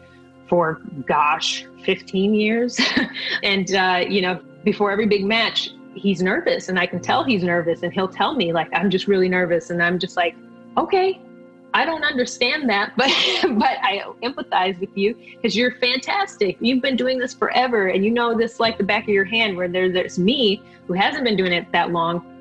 for, 0.49 0.81
gosh, 1.07 1.65
15 1.85 2.35
years. 2.35 2.79
and, 3.43 3.75
uh, 3.75 4.05
you 4.07 4.21
know, 4.21 4.41
before 4.65 4.91
every 4.91 5.07
big 5.07 5.25
match, 5.25 5.71
he's 5.95 6.23
nervous 6.23 6.69
and 6.69 6.79
I 6.79 6.87
can 6.87 7.01
tell 7.01 7.25
he's 7.25 7.43
nervous 7.43 7.83
and 7.83 7.93
he'll 7.93 8.09
tell 8.09 8.35
me 8.35 8.53
like 8.53 8.69
I'm 8.73 8.91
just 8.91 9.09
really 9.09 9.29
nervous 9.29 9.71
and 9.71 9.83
I'm 9.83 9.99
just 9.99 10.17
like 10.17 10.37
okay 10.77 11.21
I 11.75 11.85
don't 11.85 12.05
understand 12.05 12.69
that 12.71 12.93
but 12.97 13.11
but 13.59 13.79
I 13.83 14.05
empathize 14.23 14.79
with 14.79 14.97
you 14.97 15.15
because 15.15 15.57
you're 15.57 15.75
fantastic 15.77 16.57
you've 16.61 16.83
been 16.83 16.97
doing 16.97 17.19
this 17.19 17.35
forever 17.35 17.89
and 17.89 18.05
you 18.05 18.11
know 18.11 18.37
this 18.37 18.61
like 18.61 18.79
the 18.79 18.85
back 18.85 19.05
of 19.05 19.09
your 19.09 19.25
hand 19.25 19.57
where 19.57 19.69
there, 19.69 19.91
there's 19.91 20.19
me 20.19 20.63
who 20.87 20.95
hasn't 20.95 21.25
been 21.25 21.37
doing 21.37 21.53
it 21.53 21.71
that 21.73 21.91
long 21.91 22.40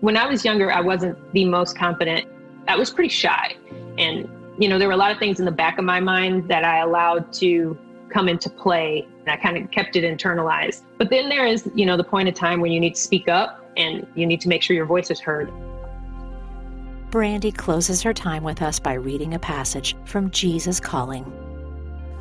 when 0.00 0.16
I 0.16 0.26
was 0.26 0.44
younger 0.44 0.72
I 0.72 0.80
wasn't 0.80 1.18
the 1.32 1.44
most 1.44 1.76
confident 1.76 2.26
I 2.66 2.76
was 2.76 2.90
pretty 2.90 3.10
shy 3.10 3.56
and 3.98 4.28
you 4.58 4.68
know 4.68 4.78
there 4.78 4.88
were 4.88 4.94
a 4.94 4.98
lot 4.98 5.12
of 5.12 5.18
things 5.18 5.38
in 5.38 5.44
the 5.44 5.52
back 5.52 5.78
of 5.78 5.84
my 5.84 6.00
mind 6.00 6.48
that 6.48 6.64
I 6.64 6.78
allowed 6.78 7.32
to 7.34 7.78
come 8.08 8.28
into 8.28 8.50
play. 8.50 9.06
And 9.20 9.30
I 9.30 9.36
kind 9.36 9.56
of 9.56 9.70
kept 9.70 9.96
it 9.96 10.04
internalized. 10.04 10.82
But 10.96 11.10
then 11.10 11.28
there 11.28 11.46
is, 11.46 11.70
you 11.74 11.86
know, 11.86 11.96
the 11.96 12.04
point 12.04 12.28
of 12.28 12.34
time 12.34 12.60
when 12.60 12.72
you 12.72 12.80
need 12.80 12.94
to 12.94 13.00
speak 13.00 13.28
up 13.28 13.64
and 13.76 14.06
you 14.14 14.26
need 14.26 14.40
to 14.42 14.48
make 14.48 14.62
sure 14.62 14.74
your 14.74 14.86
voice 14.86 15.10
is 15.10 15.20
heard. 15.20 15.52
Brandi 17.10 17.56
closes 17.56 18.02
her 18.02 18.12
time 18.12 18.42
with 18.42 18.60
us 18.60 18.78
by 18.78 18.94
reading 18.94 19.34
a 19.34 19.38
passage 19.38 19.96
from 20.04 20.30
Jesus 20.30 20.78
Calling. 20.78 21.30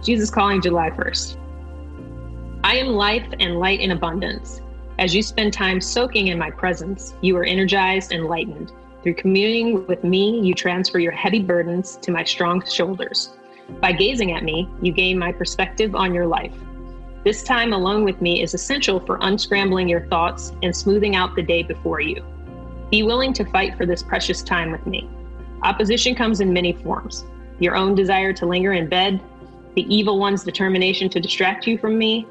Jesus 0.01 0.29
Calling, 0.29 0.61
July 0.61 0.91
1st. 0.91 1.37
I 2.63 2.77
am 2.77 2.87
life 2.87 3.25
and 3.39 3.59
light 3.59 3.79
in 3.79 3.91
abundance. 3.91 4.61
As 4.99 5.13
you 5.13 5.21
spend 5.21 5.53
time 5.53 5.79
soaking 5.79 6.29
in 6.29 6.39
my 6.39 6.49
presence, 6.49 7.13
you 7.21 7.37
are 7.37 7.43
energized 7.43 8.11
and 8.11 8.25
lightened. 8.25 8.71
Through 9.03 9.13
communing 9.13 9.85
with 9.85 10.03
me, 10.03 10.41
you 10.41 10.55
transfer 10.55 10.97
your 10.97 11.11
heavy 11.11 11.39
burdens 11.39 11.97
to 11.97 12.11
my 12.11 12.23
strong 12.23 12.65
shoulders. 12.65 13.37
By 13.79 13.91
gazing 13.91 14.31
at 14.31 14.43
me, 14.43 14.67
you 14.81 14.91
gain 14.91 15.19
my 15.19 15.31
perspective 15.31 15.93
on 15.93 16.15
your 16.15 16.25
life. 16.25 16.53
This 17.23 17.43
time 17.43 17.73
alone 17.73 18.05
with 18.05 18.21
me 18.21 18.41
is 18.41 18.55
essential 18.55 18.99
for 18.99 19.19
unscrambling 19.19 19.87
your 19.87 20.07
thoughts 20.07 20.53
and 20.63 20.75
smoothing 20.75 21.15
out 21.15 21.35
the 21.35 21.43
day 21.43 21.61
before 21.61 22.01
you. 22.01 22.23
Be 22.89 23.03
willing 23.03 23.33
to 23.33 23.45
fight 23.45 23.77
for 23.77 23.85
this 23.85 24.01
precious 24.01 24.41
time 24.41 24.71
with 24.71 24.87
me. 24.87 25.07
Opposition 25.61 26.15
comes 26.15 26.41
in 26.41 26.51
many 26.51 26.73
forms 26.73 27.25
your 27.59 27.75
own 27.75 27.95
desire 27.95 28.33
to 28.33 28.45
linger 28.45 28.73
in 28.73 28.87
bed, 28.87 29.19
the 29.75 29.95
evil 29.95 30.19
one's 30.19 30.43
determination 30.43 31.09
to 31.09 31.19
distract 31.19 31.65
you 31.65 31.77
from 31.77 31.97
me, 31.97 32.27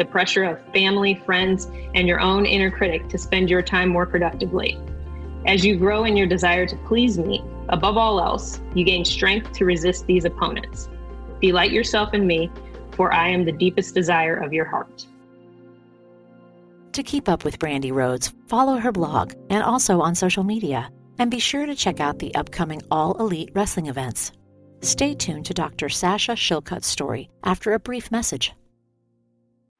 the 0.00 0.04
pressure 0.06 0.44
of 0.44 0.58
family, 0.72 1.14
friends, 1.26 1.68
and 1.94 2.08
your 2.08 2.20
own 2.20 2.46
inner 2.46 2.70
critic 2.70 3.06
to 3.10 3.18
spend 3.18 3.50
your 3.50 3.60
time 3.60 3.90
more 3.90 4.06
productively. 4.06 4.78
As 5.44 5.62
you 5.62 5.76
grow 5.76 6.04
in 6.04 6.16
your 6.16 6.26
desire 6.26 6.66
to 6.66 6.76
please 6.88 7.18
me, 7.18 7.44
above 7.68 7.98
all 7.98 8.18
else, 8.18 8.62
you 8.74 8.82
gain 8.82 9.04
strength 9.04 9.52
to 9.52 9.66
resist 9.66 10.06
these 10.06 10.24
opponents. 10.24 10.88
Delight 11.42 11.70
yourself 11.70 12.14
in 12.14 12.26
me, 12.26 12.50
for 12.92 13.12
I 13.12 13.28
am 13.28 13.44
the 13.44 13.52
deepest 13.52 13.94
desire 13.94 14.36
of 14.36 14.54
your 14.54 14.64
heart. 14.64 15.06
To 16.92 17.02
keep 17.02 17.28
up 17.28 17.44
with 17.44 17.58
Brandi 17.58 17.92
Rhodes, 17.92 18.32
follow 18.48 18.76
her 18.76 18.92
blog 18.92 19.34
and 19.50 19.62
also 19.62 20.00
on 20.00 20.14
social 20.14 20.44
media. 20.44 20.90
And 21.18 21.30
be 21.30 21.38
sure 21.38 21.66
to 21.66 21.74
check 21.74 22.00
out 22.00 22.18
the 22.18 22.34
upcoming 22.34 22.80
All 22.90 23.20
Elite 23.20 23.50
Wrestling 23.54 23.88
events. 23.88 24.32
Stay 24.80 25.14
tuned 25.14 25.44
to 25.44 25.52
Dr. 25.52 25.90
Sasha 25.90 26.32
Shillcutt's 26.32 26.86
story 26.86 27.28
after 27.44 27.74
a 27.74 27.78
brief 27.78 28.10
message. 28.10 28.54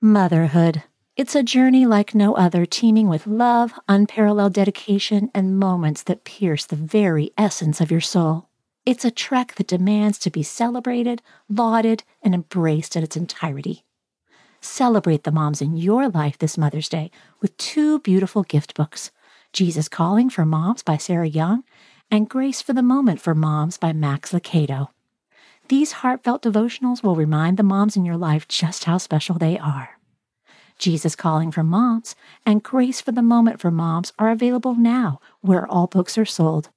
Motherhood. 0.03 0.83
It's 1.15 1.35
a 1.35 1.43
journey 1.43 1.85
like 1.85 2.15
no 2.15 2.33
other, 2.35 2.65
teeming 2.65 3.07
with 3.07 3.27
love, 3.27 3.75
unparalleled 3.87 4.55
dedication, 4.55 5.31
and 5.35 5.59
moments 5.59 6.05
that 6.05 6.25
pierce 6.25 6.65
the 6.65 6.75
very 6.75 7.33
essence 7.37 7.83
of 7.83 7.91
your 7.91 8.01
soul. 8.01 8.49
It's 8.87 9.05
a 9.05 9.11
trek 9.11 9.57
that 9.57 9.67
demands 9.67 10.19
to 10.21 10.31
be 10.31 10.43
celebrated, 10.43 11.21
lauded, 11.51 12.03
and 12.23 12.35
embraced 12.35 12.97
in 12.97 13.03
its 13.03 13.15
entirety. 13.15 13.85
Celebrate 14.63 15.25
the 15.25 15.33
moms 15.33 15.61
in 15.61 15.77
your 15.77 16.09
life 16.09 16.39
this 16.39 16.57
Mother's 16.57 16.89
Day 16.89 17.11
with 17.43 17.55
two 17.59 17.99
beautiful 17.99 18.43
gift 18.43 18.73
books 18.73 19.11
Jesus 19.53 19.87
Calling 19.87 20.31
for 20.31 20.47
Moms 20.47 20.83
by 20.83 20.97
Sarah 20.97 21.29
Young 21.29 21.63
and 22.11 22.27
Grace 22.27 22.63
for 22.63 22.73
the 22.73 22.83
Moment 22.83 23.21
for 23.21 23.35
Moms 23.35 23.77
by 23.77 23.93
Max 23.93 24.33
Lucado. 24.33 24.89
These 25.71 25.93
heartfelt 25.93 26.43
devotionals 26.43 27.05
will 27.05 27.15
remind 27.15 27.57
the 27.57 27.63
moms 27.63 27.97
in 27.97 28.05
your 28.05 28.17
life 28.17 28.49
just 28.49 28.87
how 28.87 28.99
special 28.99 29.39
they 29.39 29.57
are. 29.57 30.01
Jesus 30.81 31.15
Calling 31.15 31.53
for 31.53 31.63
Moms 31.63 32.17
and 32.45 32.61
Grace 32.61 33.01
for 33.01 33.13
the 33.13 33.23
Moment 33.23 33.61
for 33.61 33.71
Moms 33.71 34.13
are 34.19 34.31
available 34.31 34.75
now 34.75 35.21
where 35.43 35.69
all 35.69 35.87
books 35.87 36.19
are 36.19 36.25
sold. 36.25 36.71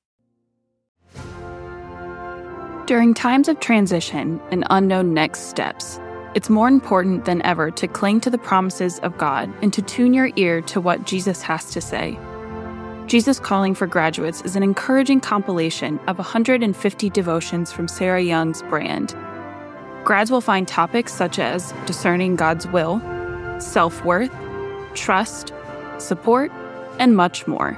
During 2.86 3.16
times 3.16 3.48
of 3.48 3.60
transition 3.60 4.40
and 4.52 4.64
unknown 4.70 5.12
next 5.12 5.50
steps, 5.50 6.00
it's 6.36 6.52
more 6.52 6.68
important 6.68 7.26
than 7.26 7.42
ever 7.42 7.72
to 7.72 7.88
cling 7.88 8.22
to 8.22 8.30
the 8.30 8.38
promises 8.38 9.00
of 9.00 9.18
God 9.18 9.52
and 9.64 9.74
to 9.74 9.82
tune 9.82 10.14
your 10.14 10.30
ear 10.36 10.62
to 10.62 10.80
what 10.80 11.08
Jesus 11.08 11.42
has 11.42 11.72
to 11.72 11.82
say. 11.82 12.16
Jesus 13.13 13.39
Calling 13.39 13.75
for 13.75 13.86
Graduates 13.86 14.41
is 14.41 14.55
an 14.55 14.63
encouraging 14.63 15.22
compilation 15.22 16.00
of 16.08 16.17
150 16.17 17.10
devotions 17.12 17.72
from 17.72 17.88
Sarah 17.88 18.24
Young's 18.24 18.63
brand. 18.63 19.15
Grads 20.03 20.32
will 20.32 20.41
find 20.41 20.67
topics 20.67 21.13
such 21.13 21.38
as 21.38 21.75
discerning 21.86 22.36
God's 22.36 22.65
will 22.70 23.00
self 23.60 24.03
worth, 24.03 24.32
trust, 24.96 25.53
support, 26.00 26.51
and 26.98 27.15
much 27.15 27.46
more. 27.46 27.77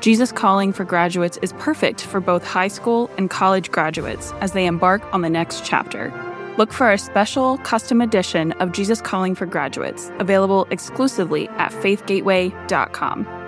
Jesus 0.00 0.32
Calling 0.32 0.72
for 0.72 0.82
Graduates 0.82 1.38
is 1.40 1.52
perfect 1.52 2.00
for 2.00 2.18
both 2.18 2.44
high 2.44 2.66
school 2.66 3.12
and 3.16 3.30
college 3.30 3.70
graduates 3.70 4.32
as 4.40 4.50
they 4.50 4.66
embark 4.66 5.00
on 5.14 5.20
the 5.20 5.30
next 5.30 5.64
chapter. 5.64 6.12
Look 6.58 6.72
for 6.72 6.90
a 6.90 6.98
special 6.98 7.58
custom 7.58 8.00
edition 8.00 8.50
of 8.54 8.72
Jesus 8.72 9.00
Calling 9.00 9.36
for 9.36 9.46
Graduates, 9.46 10.10
available 10.18 10.66
exclusively 10.72 11.46
at 11.50 11.70
faithgateway.com. 11.70 13.43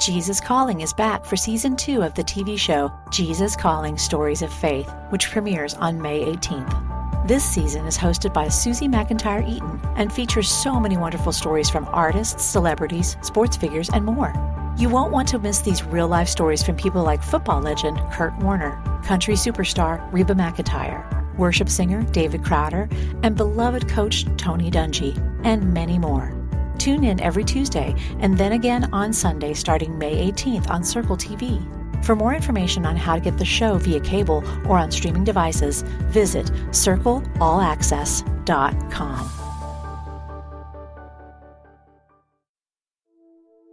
Jesus 0.00 0.40
Calling 0.40 0.80
is 0.80 0.94
back 0.94 1.26
for 1.26 1.36
season 1.36 1.76
two 1.76 2.00
of 2.00 2.14
the 2.14 2.24
TV 2.24 2.58
show 2.58 2.90
Jesus 3.10 3.54
Calling 3.54 3.98
Stories 3.98 4.40
of 4.40 4.50
Faith, 4.50 4.90
which 5.10 5.28
premieres 5.28 5.74
on 5.74 6.00
May 6.00 6.24
18th. 6.24 7.28
This 7.28 7.44
season 7.44 7.84
is 7.84 7.98
hosted 7.98 8.32
by 8.32 8.48
Susie 8.48 8.88
McEntire 8.88 9.46
Eaton 9.46 9.78
and 9.96 10.10
features 10.10 10.50
so 10.50 10.80
many 10.80 10.96
wonderful 10.96 11.32
stories 11.32 11.68
from 11.68 11.86
artists, 11.92 12.42
celebrities, 12.42 13.18
sports 13.20 13.58
figures, 13.58 13.90
and 13.90 14.06
more. 14.06 14.32
You 14.78 14.88
won't 14.88 15.12
want 15.12 15.28
to 15.28 15.38
miss 15.38 15.58
these 15.58 15.84
real 15.84 16.08
life 16.08 16.28
stories 16.28 16.62
from 16.62 16.76
people 16.76 17.02
like 17.02 17.22
football 17.22 17.60
legend 17.60 18.00
Kurt 18.10 18.34
Warner, 18.38 18.82
country 19.04 19.34
superstar 19.34 20.10
Reba 20.10 20.34
McEntire, 20.34 21.36
worship 21.36 21.68
singer 21.68 22.04
David 22.04 22.42
Crowder, 22.42 22.88
and 23.22 23.36
beloved 23.36 23.86
coach 23.86 24.24
Tony 24.38 24.70
Dungy, 24.70 25.14
and 25.44 25.74
many 25.74 25.98
more. 25.98 26.39
Tune 26.80 27.04
in 27.04 27.20
every 27.20 27.44
Tuesday 27.44 27.94
and 28.20 28.36
then 28.38 28.52
again 28.52 28.88
on 28.94 29.12
Sunday 29.12 29.52
starting 29.52 29.98
May 29.98 30.32
18th 30.32 30.70
on 30.70 30.82
Circle 30.82 31.18
TV. 31.18 31.62
For 32.02 32.16
more 32.16 32.34
information 32.34 32.86
on 32.86 32.96
how 32.96 33.16
to 33.16 33.20
get 33.20 33.36
the 33.36 33.44
show 33.44 33.76
via 33.76 34.00
cable 34.00 34.42
or 34.66 34.78
on 34.78 34.90
streaming 34.90 35.24
devices, 35.24 35.82
visit 36.08 36.46
circleallaccess.com. 36.70 39.30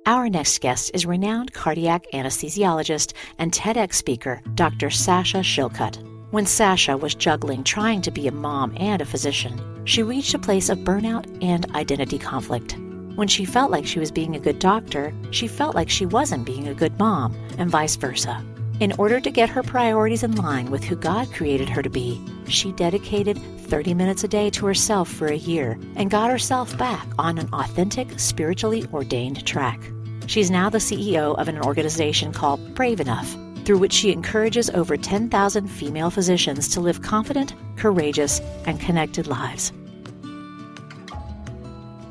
Our 0.05 0.29
next 0.29 0.59
guest 0.59 0.91
is 0.93 1.05
renowned 1.05 1.53
cardiac 1.53 2.07
anesthesiologist 2.13 3.13
and 3.39 3.53
TEDx 3.53 3.93
speaker, 3.93 4.41
Dr. 4.55 4.89
Sasha 4.89 5.37
Shillcutt. 5.37 6.05
When 6.31 6.45
Sasha 6.45 6.97
was 6.97 7.15
juggling 7.15 7.63
trying 7.63 8.01
to 8.01 8.11
be 8.11 8.27
a 8.27 8.33
mom 8.33 8.73
and 8.75 9.01
a 9.01 9.05
physician, 9.05 9.61
she 9.85 10.03
reached 10.03 10.33
a 10.33 10.39
place 10.39 10.67
of 10.67 10.79
burnout 10.79 11.25
and 11.41 11.73
identity 11.73 12.19
conflict. 12.19 12.75
When 13.17 13.27
she 13.27 13.45
felt 13.45 13.71
like 13.71 13.87
she 13.87 13.97
was 13.97 14.11
being 14.11 14.35
a 14.35 14.39
good 14.39 14.59
doctor, 14.59 15.11
she 15.31 15.47
felt 15.47 15.73
like 15.73 15.89
she 15.89 16.05
wasn't 16.05 16.45
being 16.45 16.67
a 16.67 16.75
good 16.75 16.99
mom, 16.99 17.35
and 17.57 17.67
vice 17.67 17.95
versa. 17.95 18.45
In 18.79 18.93
order 18.99 19.19
to 19.19 19.31
get 19.31 19.49
her 19.49 19.63
priorities 19.63 20.21
in 20.21 20.35
line 20.35 20.69
with 20.69 20.83
who 20.83 20.95
God 20.95 21.33
created 21.33 21.67
her 21.67 21.81
to 21.81 21.89
be, 21.89 22.21
she 22.47 22.73
dedicated 22.73 23.39
30 23.69 23.95
minutes 23.95 24.23
a 24.23 24.27
day 24.27 24.51
to 24.51 24.67
herself 24.67 25.09
for 25.09 25.25
a 25.25 25.35
year 25.35 25.79
and 25.95 26.11
got 26.11 26.29
herself 26.29 26.77
back 26.77 27.07
on 27.17 27.39
an 27.39 27.49
authentic, 27.53 28.19
spiritually 28.19 28.85
ordained 28.93 29.43
track. 29.47 29.79
She's 30.27 30.51
now 30.51 30.69
the 30.69 30.77
CEO 30.77 31.35
of 31.39 31.47
an 31.47 31.59
organization 31.59 32.31
called 32.31 32.75
Brave 32.75 32.99
Enough, 32.99 33.35
through 33.65 33.79
which 33.79 33.93
she 33.93 34.11
encourages 34.11 34.69
over 34.69 34.95
10,000 34.95 35.67
female 35.67 36.11
physicians 36.11 36.67
to 36.67 36.81
live 36.81 37.01
confident, 37.01 37.55
courageous, 37.77 38.41
and 38.67 38.79
connected 38.79 39.25
lives. 39.25 39.73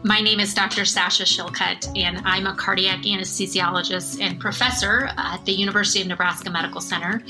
My 0.06 0.20
name 0.20 0.38
is 0.38 0.54
Dr. 0.54 0.84
Sasha 0.84 1.24
Shillcutt, 1.24 1.98
and 1.98 2.18
I'm 2.24 2.46
a 2.46 2.54
cardiac 2.54 3.00
anesthesiologist 3.00 4.20
and 4.20 4.38
professor 4.38 5.10
at 5.16 5.44
the 5.44 5.50
University 5.50 6.00
of 6.00 6.06
Nebraska 6.06 6.48
Medical 6.48 6.80
Center. 6.80 7.24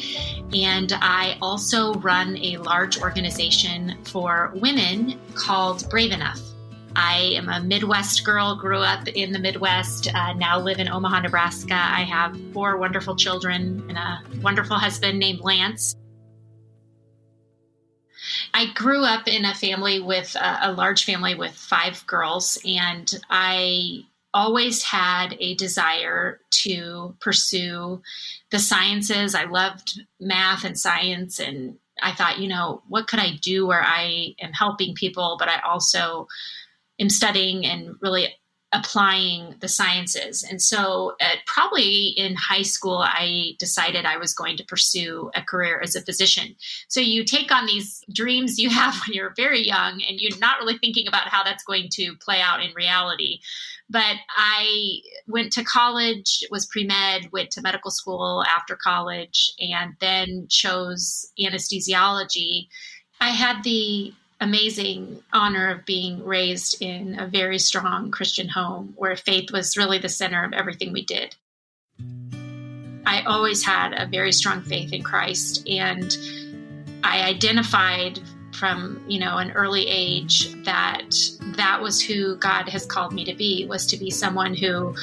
And 0.53 0.93
I 0.93 1.39
also 1.41 1.95
run 1.95 2.37
a 2.37 2.59
large 2.59 3.01
organization 3.01 3.97
for 4.05 4.53
women 4.57 5.19
called 5.35 5.89
Brave 5.89 6.13
Enough. 6.13 6.39
I 6.95 7.33
am 7.37 7.49
a 7.49 7.63
Midwest 7.63 8.27
girl, 8.27 8.55
grew 8.55 8.81
up 8.81 9.09
in 9.09 9.33
the 9.33 9.39
Midwest, 9.39 10.15
uh, 10.15 10.35
now 10.35 10.61
live 10.61 10.79
in 10.79 10.87
Omaha, 10.87 11.21
Nebraska. 11.21 11.73
I 11.73 12.03
have 12.03 12.39
four 12.53 12.77
wonderful 12.77 13.17
children 13.17 13.87
and 13.89 13.97
a 13.97 14.21
wonderful 14.43 14.77
husband 14.77 15.19
named 15.19 15.41
Lance. 15.41 15.97
I 18.57 18.73
grew 18.73 19.05
up 19.05 19.29
in 19.29 19.45
a 19.45 19.55
family 19.55 20.01
with 20.01 20.35
a, 20.35 20.71
a 20.71 20.73
large 20.73 21.05
family 21.05 21.35
with 21.35 21.53
five 21.53 22.07
girls, 22.07 22.57
and 22.65 23.13
I 23.29 24.07
always 24.33 24.83
had 24.83 25.37
a 25.39 25.55
desire 25.57 26.41
to 26.63 27.15
pursue 27.21 28.01
the 28.51 28.59
sciences. 28.59 29.35
I 29.35 29.45
loved 29.45 30.01
math 30.19 30.65
and 30.65 30.79
science, 30.79 31.39
and 31.39 31.77
I 32.03 32.13
thought, 32.13 32.39
you 32.39 32.49
know, 32.49 32.81
what 32.89 33.09
could 33.09 33.19
I 33.19 33.37
do 33.43 33.67
where 33.67 33.83
I 33.83 34.35
am 34.41 34.55
helping 34.55 34.95
people, 34.95 35.37
but 35.39 35.49
I 35.49 35.61
also 35.61 36.27
am 36.99 37.11
studying 37.11 37.67
and 37.67 37.97
really 38.01 38.35
applying 38.77 39.55
the 39.61 39.69
sciences. 39.69 40.43
And 40.49 40.61
so, 40.61 41.17
at, 41.21 41.39
probably 41.47 42.09
in 42.17 42.35
high 42.37 42.63
school, 42.63 42.99
I 42.99 43.53
decided 43.59 44.05
I 44.05 44.19
was 44.19 44.35
going 44.35 44.57
to 44.59 44.65
pursue 44.65 45.31
a 45.35 45.43
career 45.43 45.81
as 45.83 45.95
a 45.95 46.03
physician. 46.03 46.55
So, 46.89 47.01
you 47.01 47.25
take 47.25 47.51
on 47.51 47.67
these 47.67 48.05
dreams 48.13 48.59
you 48.59 48.71
have 48.81 48.95
when 49.07 49.15
you're 49.15 49.35
very 49.37 49.67
young, 49.67 50.03
and 50.09 50.21
you're 50.21 50.39
not 50.39 50.59
really 50.59 50.79
thinking 50.79 51.09
about 51.09 51.29
how 51.29 51.43
that's 51.43 51.65
going 51.65 51.89
to 51.93 52.15
play 52.17 52.41
out 52.41 52.63
in 52.63 52.73
reality. 52.75 53.41
But 53.89 54.17
I 54.37 55.01
went 55.27 55.53
to 55.53 55.65
college, 55.65 56.45
was 56.51 56.67
pre 56.67 56.85
med, 56.85 57.31
went 57.33 57.51
to 57.53 57.63
medical 57.63 57.91
school 57.91 58.45
after 58.49 58.77
college, 58.77 59.53
and 59.59 59.95
then 60.01 60.47
chose 60.49 61.31
anesthesiology. 61.41 62.67
I 63.21 63.31
had 63.31 63.63
the 63.63 64.13
amazing 64.41 65.23
honor 65.33 65.71
of 65.71 65.87
being 65.87 66.25
raised 66.25 66.83
in 66.83 67.19
a 67.19 67.27
very 67.27 67.59
strong 67.59 68.11
Christian 68.11 68.49
home 68.49 68.93
where 68.97 69.17
faith 69.17 69.51
was 69.51 69.77
really 69.77 69.99
the 69.99 70.09
center 70.09 70.45
of 70.45 70.53
everything 70.53 70.93
we 70.93 71.05
did. 71.05 71.35
I 73.07 73.23
always 73.23 73.65
had 73.65 73.93
a 73.93 74.07
very 74.07 74.33
strong 74.33 74.63
faith 74.63 74.93
in 74.93 75.03
Christ 75.03 75.67
and 75.69 76.17
I 77.05 77.23
identified 77.23 78.21
from 78.59 79.03
you 79.07 79.19
know 79.19 79.37
an 79.39 79.51
early 79.53 79.87
age 79.87 80.53
that 80.65 81.11
that 81.57 81.81
was 81.81 82.01
who 82.01 82.37
God 82.37 82.69
has 82.69 82.87
called 82.87 83.13
me 83.13 83.25
to 83.25 83.35
be 83.35 83.67
was 83.67 83.87
to 83.87 83.97
be 83.97 84.11
someone 84.11 84.55
who 84.55 84.95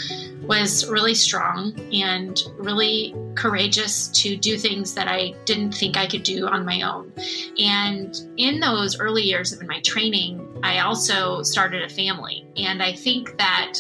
was 0.41 0.89
really 0.89 1.13
strong 1.13 1.74
and 1.93 2.41
really 2.57 3.15
courageous 3.36 4.10
to 4.10 4.36
do 4.36 4.57
things 4.57 4.93
that 4.93 5.07
I 5.07 5.33
didn't 5.45 5.72
think 5.72 5.98
I 5.98 6.05
could 6.07 6.24
do 6.24 6.48
on 6.48 6.65
my 6.65 6.81
own. 6.81 7.13
And 7.57 8.15
in 8.38 8.60
those 8.60 9.00
early 9.00 9.24
years 9.24 9.53
of 9.53 9.65
my 9.65 9.79
training, 9.81 10.60
I 10.63 10.79
also 10.79 11.43
started 11.43 11.83
a 11.83 11.89
family. 11.89 12.45
And 12.57 12.83
I 12.83 12.93
think 12.93 13.38
that 13.38 13.80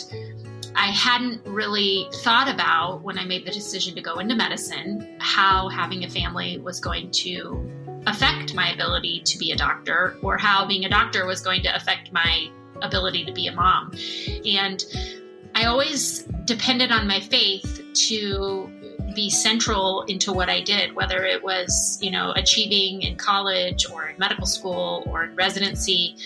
I 0.75 0.87
hadn't 0.87 1.45
really 1.45 2.07
thought 2.23 2.49
about 2.49 3.03
when 3.03 3.19
I 3.19 3.25
made 3.25 3.45
the 3.45 3.51
decision 3.51 3.93
to 3.95 4.01
go 4.01 4.19
into 4.19 4.35
medicine 4.35 5.17
how 5.19 5.69
having 5.69 6.03
a 6.03 6.09
family 6.09 6.57
was 6.59 6.79
going 6.79 7.11
to 7.11 7.82
affect 8.07 8.53
my 8.53 8.71
ability 8.71 9.21
to 9.21 9.37
be 9.37 9.51
a 9.51 9.55
doctor 9.55 10.17
or 10.21 10.37
how 10.37 10.65
being 10.65 10.85
a 10.85 10.89
doctor 10.89 11.25
was 11.25 11.41
going 11.41 11.61
to 11.63 11.75
affect 11.75 12.11
my 12.11 12.49
ability 12.81 13.25
to 13.25 13.31
be 13.31 13.47
a 13.47 13.51
mom. 13.51 13.93
And 14.45 14.83
I 15.55 15.65
always 15.65 16.23
depended 16.45 16.91
on 16.91 17.07
my 17.07 17.19
faith 17.19 17.81
to 17.93 18.69
be 19.15 19.29
central 19.29 20.01
into 20.03 20.33
what 20.33 20.49
I 20.49 20.61
did, 20.61 20.95
whether 20.95 21.23
it 21.23 21.43
was, 21.43 21.99
you 22.01 22.09
know, 22.11 22.33
achieving 22.35 23.03
in 23.03 23.15
college 23.15 23.89
or 23.89 24.07
in 24.07 24.17
medical 24.17 24.47
school 24.47 25.03
or 25.05 25.23
in 25.25 25.35
residency. 25.35 26.17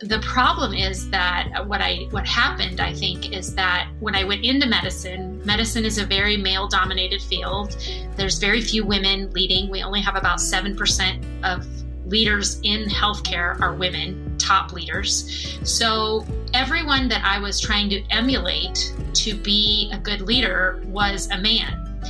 The 0.00 0.18
problem 0.20 0.74
is 0.74 1.08
that 1.10 1.64
what 1.66 1.80
I 1.80 2.06
what 2.10 2.26
happened, 2.26 2.80
I 2.80 2.92
think, 2.92 3.34
is 3.34 3.54
that 3.54 3.88
when 4.00 4.14
I 4.14 4.24
went 4.24 4.44
into 4.44 4.66
medicine, 4.66 5.40
medicine 5.46 5.86
is 5.86 5.96
a 5.96 6.04
very 6.04 6.36
male 6.36 6.68
dominated 6.68 7.22
field. 7.22 7.76
There's 8.14 8.38
very 8.38 8.60
few 8.60 8.84
women 8.84 9.30
leading. 9.30 9.70
We 9.70 9.82
only 9.82 10.02
have 10.02 10.14
about 10.14 10.38
7% 10.38 11.44
of 11.44 11.66
leaders 12.06 12.60
in 12.62 12.88
healthcare 12.88 13.58
are 13.60 13.74
women, 13.74 14.36
top 14.38 14.72
leaders. 14.72 15.58
So 15.64 16.26
everyone 16.52 17.08
that 17.08 17.24
I 17.24 17.38
was 17.38 17.58
trying 17.58 17.88
to 17.90 18.02
emulate 18.10 18.94
to 19.14 19.34
be 19.34 19.90
a 19.94 19.98
good 19.98 20.20
leader 20.20 20.82
was 20.86 21.28
a 21.30 21.38
man. 21.38 22.00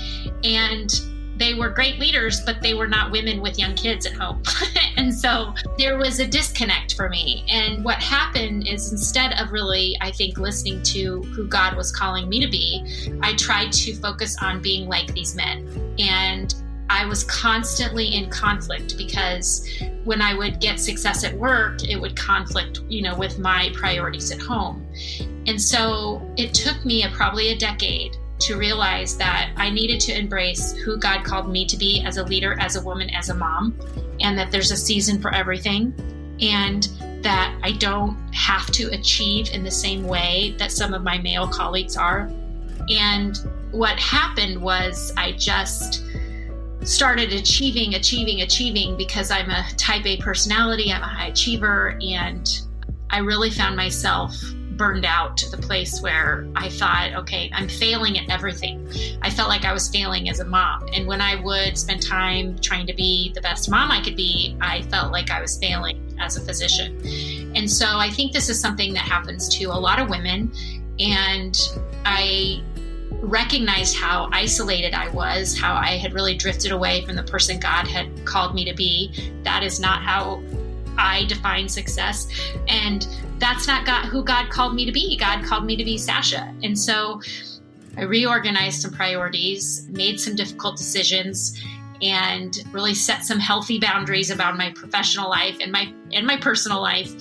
And 0.43 0.91
they 1.37 1.55
were 1.55 1.69
great 1.69 1.99
leaders, 1.99 2.41
but 2.41 2.63
they 2.63 2.75
were 2.75 2.87
not 2.87 3.11
women 3.11 3.41
with 3.41 3.59
young 3.59 3.75
kids 3.75 4.07
at 4.07 4.15
home. 4.15 4.43
and 4.97 5.15
so 5.15 5.55
there 5.79 5.99
was 5.99 6.19
a 6.19 6.27
disconnect 6.27 6.95
for 6.95 7.09
me. 7.09 7.45
And 7.49 7.85
what 7.85 8.03
happened 8.03 8.67
is 8.67 8.91
instead 8.91 9.39
of 9.39 9.53
really, 9.53 9.97
I 10.01 10.11
think, 10.11 10.39
listening 10.39 10.83
to 10.85 11.23
who 11.23 11.47
God 11.47 11.77
was 11.77 11.93
calling 11.93 12.29
me 12.29 12.41
to 12.45 12.51
be, 12.51 13.19
I 13.23 13.35
tried 13.35 13.73
to 13.73 13.95
focus 13.95 14.37
on 14.41 14.63
being 14.63 14.89
like 14.89 15.13
these 15.13 15.35
men. 15.35 15.69
And 15.99 16.55
I 16.89 17.05
was 17.05 17.25
constantly 17.25 18.15
in 18.15 18.31
conflict 18.31 18.97
because 18.97 19.69
when 20.05 20.23
I 20.23 20.35
would 20.35 20.61
get 20.61 20.79
success 20.79 21.25
at 21.25 21.35
work, 21.35 21.83
it 21.89 22.01
would 22.01 22.17
conflict, 22.17 22.81
you 22.89 23.03
know, 23.03 23.17
with 23.17 23.39
my 23.39 23.71
priorities 23.75 24.31
at 24.31 24.41
home. 24.41 24.87
And 25.47 25.61
so 25.61 26.23
it 26.37 26.55
took 26.55 26.85
me 26.85 27.03
a, 27.03 27.11
probably 27.11 27.53
a 27.53 27.59
decade 27.59 28.17
to 28.39 28.57
realize 28.57 29.17
that 29.17 29.51
I 29.57 29.71
needed 29.71 30.01
to 30.01 30.19
embrace 30.19 30.73
who 30.73 30.99
God 30.99 31.25
called 31.25 31.51
me 31.51 31.65
to 31.67 31.77
be 31.77 32.03
as 32.05 32.17
a 32.17 32.25
leader, 32.25 32.57
as 32.61 32.77
a 32.77 32.83
woman, 32.83 33.11
as 33.11 33.31
a 33.31 33.35
mom, 33.35 33.79
and 34.21 34.39
that 34.39 34.51
there's 34.51 34.71
a 34.71 34.77
season 34.77 35.21
for 35.21 35.35
everything. 35.35 35.95
And 36.41 36.85
that 37.23 37.59
I 37.63 37.73
don't 37.73 38.17
have 38.35 38.67
to 38.73 38.89
achieve 38.93 39.51
in 39.51 39.65
the 39.65 39.71
same 39.71 40.07
way 40.07 40.55
that 40.59 40.71
some 40.71 40.93
of 40.95 41.03
my 41.03 41.19
male 41.19 41.49
colleagues 41.49 41.97
are. 41.97 42.31
And 42.91 43.37
what 43.73 43.99
happened 43.99 44.61
was 44.61 45.13
I 45.17 45.33
just 45.33 46.05
started 46.83 47.33
achieving, 47.33 47.95
achieving, 47.95 48.43
achieving 48.43 48.97
because 48.97 49.31
I'm 49.31 49.51
a 49.51 49.67
type 49.77 50.07
A 50.07 50.19
personality, 50.19 50.93
I'm 50.93 51.03
a 51.03 51.07
high 51.07 51.29
achiever, 51.29 51.99
and 52.01 52.49
I 53.11 53.19
really 53.19 53.51
found 53.51 53.77
myself 53.77 54.37
burned 54.77 55.05
out 55.05 55.37
to 55.39 55.51
the 55.51 55.57
place 55.57 56.01
where 56.01 56.47
I 56.55 56.69
thought, 56.69 57.13
okay, 57.15 57.51
I'm 57.55 57.69
failing 57.69 58.19
at 58.19 58.31
everything. 58.31 58.89
I 59.23 59.31
felt 59.31 59.49
like 59.49 59.65
I 59.65 59.73
was 59.73 59.89
failing 59.89 60.29
as 60.29 60.41
a 60.41 60.45
mom. 60.45 60.87
And 60.93 61.07
when 61.07 61.21
I 61.21 61.37
would 61.37 61.77
spend 61.79 62.03
time 62.03 62.59
trying 62.59 62.87
to 62.87 62.95
be 62.95 63.33
the 63.35 63.41
best 63.41 63.71
mom 63.71 63.91
I 63.91 64.03
could 64.03 64.17
be, 64.17 64.57
I 64.61 64.83
felt 64.83 65.13
like 65.13 65.31
I 65.31 65.41
was 65.41 65.59
failing 65.59 66.15
as 66.21 66.37
a 66.37 66.41
physician. 66.41 67.01
And 67.55 67.71
so 67.71 67.87
I 67.87 68.11
think 68.11 68.33
this 68.33 68.49
is 68.49 68.61
something 68.61 68.93
that 68.95 69.03
happens 69.03 69.49
to 69.59 69.65
a 69.67 69.79
lot 69.79 69.99
of 69.99 70.09
women. 70.09 70.53
And 70.99 71.59
I 72.05 72.63
recognized 73.23 73.97
how 73.97 74.29
isolated 74.33 74.95
I 74.95 75.09
was, 75.09 75.59
how 75.59 75.75
I 75.75 75.97
had 75.97 76.13
really 76.13 76.35
drifted 76.35 76.71
away 76.71 77.05
from 77.05 77.17
the 77.17 77.23
person 77.23 77.59
God 77.59 77.87
had 77.89 78.25
called 78.25 78.55
me 78.55 78.65
to 78.65 78.75
be. 78.75 79.33
That 79.43 79.63
is 79.63 79.81
not 79.81 80.03
how 80.03 80.43
I 80.99 81.25
define 81.27 81.69
success. 81.69 82.29
And 82.69 83.07
that's 83.39 83.67
not 83.67 83.87
God, 83.87 84.07
who 84.07 84.25
God 84.25 84.51
called 84.51 84.75
me 84.75 84.85
to 84.85 84.93
be. 84.93 85.17
God 85.17 85.45
called 85.45 85.65
me 85.65 85.77
to 85.77 85.85
be 85.85 85.99
Sasha. 85.99 86.55
And 86.63 86.79
so 86.79 87.21
I 87.97 88.03
reorganized 88.03 88.83
some 88.83 88.93
priorities, 88.93 89.89
made 89.89 90.21
some 90.21 90.35
difficult 90.35 90.77
decisions, 90.77 91.63
and 92.03 92.63
really 92.73 92.95
set 92.95 93.25
some 93.25 93.39
healthy 93.39 93.79
boundaries 93.79 94.31
about 94.31 94.59
my 94.59 94.71
professional 94.73 95.31
life 95.31 95.57
and 95.61 95.73
my 95.73 95.93
and 96.13 96.27
my 96.27 96.37
personal 96.37 96.81
life. 96.81 97.15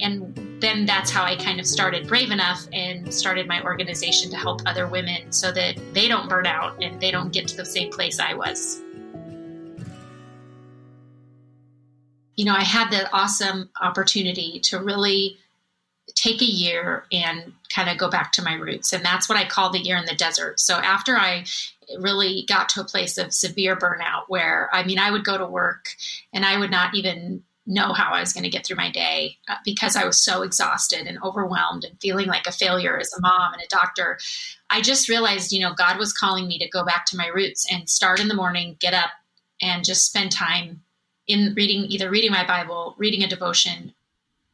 And 0.00 0.58
then 0.60 0.86
that's 0.86 1.10
how 1.10 1.24
I 1.24 1.36
kind 1.36 1.58
of 1.58 1.66
started 1.66 2.06
Brave 2.06 2.30
Enough 2.30 2.68
and 2.72 3.12
started 3.12 3.48
my 3.48 3.62
organization 3.62 4.30
to 4.30 4.36
help 4.36 4.60
other 4.66 4.86
women 4.86 5.32
so 5.32 5.50
that 5.52 5.80
they 5.92 6.08
don't 6.08 6.28
burn 6.28 6.46
out 6.46 6.80
and 6.82 7.00
they 7.00 7.10
don't 7.10 7.32
get 7.32 7.48
to 7.48 7.56
the 7.56 7.64
same 7.64 7.90
place 7.90 8.20
I 8.20 8.34
was. 8.34 8.82
You 12.38 12.44
know, 12.44 12.54
I 12.54 12.62
had 12.62 12.90
the 12.90 13.12
awesome 13.12 13.68
opportunity 13.80 14.60
to 14.60 14.78
really 14.78 15.38
take 16.14 16.40
a 16.40 16.44
year 16.44 17.04
and 17.10 17.52
kind 17.68 17.90
of 17.90 17.98
go 17.98 18.08
back 18.08 18.30
to 18.32 18.42
my 18.42 18.54
roots. 18.54 18.92
And 18.92 19.04
that's 19.04 19.28
what 19.28 19.36
I 19.36 19.44
call 19.44 19.70
the 19.70 19.80
year 19.80 19.96
in 19.96 20.06
the 20.06 20.14
desert. 20.14 20.60
So 20.60 20.74
after 20.74 21.16
I 21.16 21.44
really 21.98 22.44
got 22.48 22.68
to 22.70 22.80
a 22.80 22.84
place 22.84 23.18
of 23.18 23.34
severe 23.34 23.76
burnout 23.76 24.24
where 24.28 24.70
I 24.72 24.84
mean, 24.84 25.00
I 25.00 25.10
would 25.10 25.24
go 25.24 25.36
to 25.36 25.46
work 25.46 25.88
and 26.32 26.44
I 26.44 26.58
would 26.58 26.70
not 26.70 26.94
even 26.94 27.42
know 27.66 27.92
how 27.92 28.12
I 28.12 28.20
was 28.20 28.32
going 28.32 28.44
to 28.44 28.50
get 28.50 28.64
through 28.64 28.76
my 28.76 28.90
day 28.90 29.36
uh, 29.48 29.56
because 29.64 29.96
I 29.96 30.04
was 30.04 30.16
so 30.16 30.42
exhausted 30.42 31.08
and 31.08 31.18
overwhelmed 31.24 31.84
and 31.84 32.00
feeling 32.00 32.28
like 32.28 32.46
a 32.46 32.52
failure 32.52 32.98
as 32.98 33.12
a 33.12 33.20
mom 33.20 33.52
and 33.52 33.62
a 33.62 33.68
doctor. 33.68 34.16
I 34.70 34.80
just 34.80 35.08
realized, 35.08 35.50
you 35.50 35.60
know, 35.60 35.74
God 35.74 35.98
was 35.98 36.12
calling 36.12 36.46
me 36.46 36.58
to 36.60 36.68
go 36.68 36.84
back 36.84 37.04
to 37.06 37.16
my 37.16 37.26
roots 37.26 37.66
and 37.70 37.88
start 37.88 38.20
in 38.20 38.28
the 38.28 38.34
morning, 38.34 38.76
get 38.78 38.94
up 38.94 39.10
and 39.60 39.84
just 39.84 40.06
spend 40.06 40.30
time 40.30 40.82
in 41.28 41.54
reading 41.54 41.84
either 41.84 42.10
reading 42.10 42.32
my 42.32 42.46
Bible, 42.46 42.94
reading 42.98 43.22
a 43.22 43.28
devotion. 43.28 43.92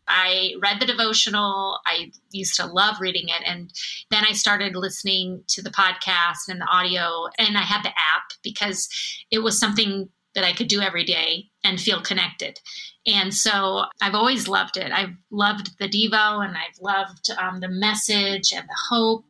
I 0.06 0.54
read 0.60 0.80
the 0.80 0.86
devotional. 0.86 1.78
I 1.86 2.12
used 2.30 2.56
to 2.56 2.66
love 2.66 3.00
reading 3.00 3.28
it. 3.28 3.42
And 3.46 3.72
then 4.10 4.24
I 4.28 4.32
started 4.34 4.76
listening 4.76 5.42
to 5.48 5.62
the 5.62 5.70
podcast 5.70 6.48
and 6.48 6.60
the 6.60 6.66
audio, 6.66 7.28
and 7.38 7.56
I 7.56 7.62
had 7.62 7.82
the 7.82 7.88
app 7.88 8.32
because 8.42 8.88
it 9.30 9.38
was 9.38 9.58
something 9.58 10.10
that 10.34 10.44
I 10.44 10.52
could 10.52 10.68
do 10.68 10.80
every 10.80 11.04
day 11.04 11.48
and 11.62 11.80
feel 11.80 12.02
connected. 12.02 12.58
And 13.06 13.32
so 13.32 13.84
I've 14.00 14.14
always 14.14 14.48
loved 14.48 14.76
it. 14.76 14.90
I've 14.90 15.14
loved 15.30 15.78
the 15.78 15.88
Devo 15.88 16.44
and 16.44 16.56
I've 16.56 16.78
loved 16.80 17.30
um, 17.40 17.60
the 17.60 17.68
message 17.68 18.52
and 18.52 18.66
the 18.68 18.76
hope. 18.90 19.24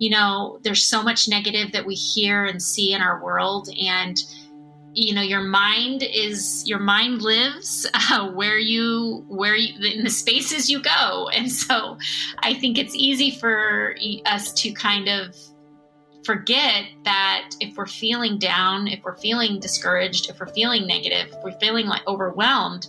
You 0.00 0.10
know, 0.10 0.60
there's 0.64 0.82
so 0.82 1.02
much 1.02 1.28
negative 1.28 1.72
that 1.72 1.86
we 1.86 1.94
hear 1.94 2.46
and 2.46 2.60
see 2.60 2.94
in 2.94 3.02
our 3.02 3.22
world. 3.22 3.68
And, 3.78 4.16
you 4.94 5.14
know, 5.14 5.22
your 5.22 5.42
mind 5.42 6.02
is, 6.02 6.66
your 6.66 6.78
mind 6.78 7.22
lives 7.22 7.86
uh, 7.94 8.30
where 8.30 8.58
you, 8.58 9.24
where 9.28 9.56
you, 9.56 9.74
in 9.84 10.04
the 10.04 10.10
spaces 10.10 10.68
you 10.70 10.82
go. 10.82 11.28
And 11.32 11.50
so 11.50 11.98
I 12.38 12.54
think 12.54 12.78
it's 12.78 12.94
easy 12.94 13.30
for 13.30 13.96
us 14.26 14.52
to 14.54 14.72
kind 14.72 15.08
of 15.08 15.34
forget 16.24 16.84
that 17.04 17.50
if 17.60 17.76
we're 17.76 17.86
feeling 17.86 18.38
down, 18.38 18.86
if 18.86 19.02
we're 19.02 19.16
feeling 19.16 19.58
discouraged, 19.60 20.30
if 20.30 20.38
we're 20.38 20.46
feeling 20.46 20.86
negative, 20.86 21.28
if 21.28 21.42
we're 21.42 21.58
feeling 21.58 21.86
like 21.86 22.06
overwhelmed, 22.06 22.88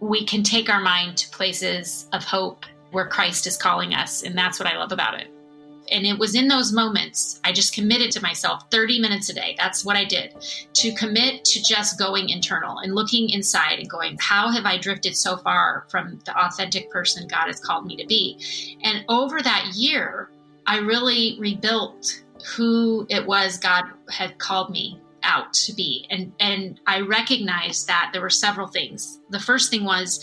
we 0.00 0.24
can 0.24 0.42
take 0.42 0.68
our 0.68 0.80
mind 0.80 1.16
to 1.16 1.30
places 1.30 2.08
of 2.12 2.24
hope 2.24 2.66
where 2.90 3.06
Christ 3.06 3.46
is 3.46 3.56
calling 3.56 3.94
us. 3.94 4.22
And 4.22 4.36
that's 4.36 4.58
what 4.58 4.68
I 4.68 4.76
love 4.76 4.92
about 4.92 5.20
it. 5.20 5.28
And 5.90 6.06
it 6.06 6.18
was 6.18 6.34
in 6.34 6.48
those 6.48 6.72
moments 6.72 7.40
I 7.44 7.52
just 7.52 7.74
committed 7.74 8.10
to 8.12 8.22
myself 8.22 8.70
30 8.70 9.00
minutes 9.00 9.28
a 9.28 9.34
day. 9.34 9.56
That's 9.58 9.84
what 9.84 9.96
I 9.96 10.04
did 10.04 10.34
to 10.74 10.94
commit 10.94 11.44
to 11.46 11.62
just 11.62 11.98
going 11.98 12.28
internal 12.28 12.78
and 12.78 12.94
looking 12.94 13.30
inside 13.30 13.78
and 13.78 13.90
going, 13.90 14.16
how 14.20 14.50
have 14.50 14.64
I 14.64 14.78
drifted 14.78 15.16
so 15.16 15.36
far 15.36 15.86
from 15.88 16.20
the 16.24 16.38
authentic 16.38 16.90
person 16.90 17.26
God 17.28 17.46
has 17.46 17.60
called 17.60 17.86
me 17.86 17.96
to 17.96 18.06
be? 18.06 18.78
And 18.82 19.04
over 19.08 19.40
that 19.40 19.72
year, 19.74 20.30
I 20.66 20.78
really 20.78 21.36
rebuilt 21.38 22.22
who 22.56 23.06
it 23.08 23.26
was 23.26 23.58
God 23.58 23.84
had 24.08 24.38
called 24.38 24.70
me 24.70 25.00
out 25.22 25.52
to 25.52 25.72
be. 25.72 26.06
And 26.10 26.32
and 26.40 26.80
I 26.86 27.00
recognized 27.00 27.86
that 27.86 28.10
there 28.12 28.22
were 28.22 28.30
several 28.30 28.66
things. 28.66 29.20
The 29.30 29.40
first 29.40 29.70
thing 29.70 29.84
was 29.84 30.20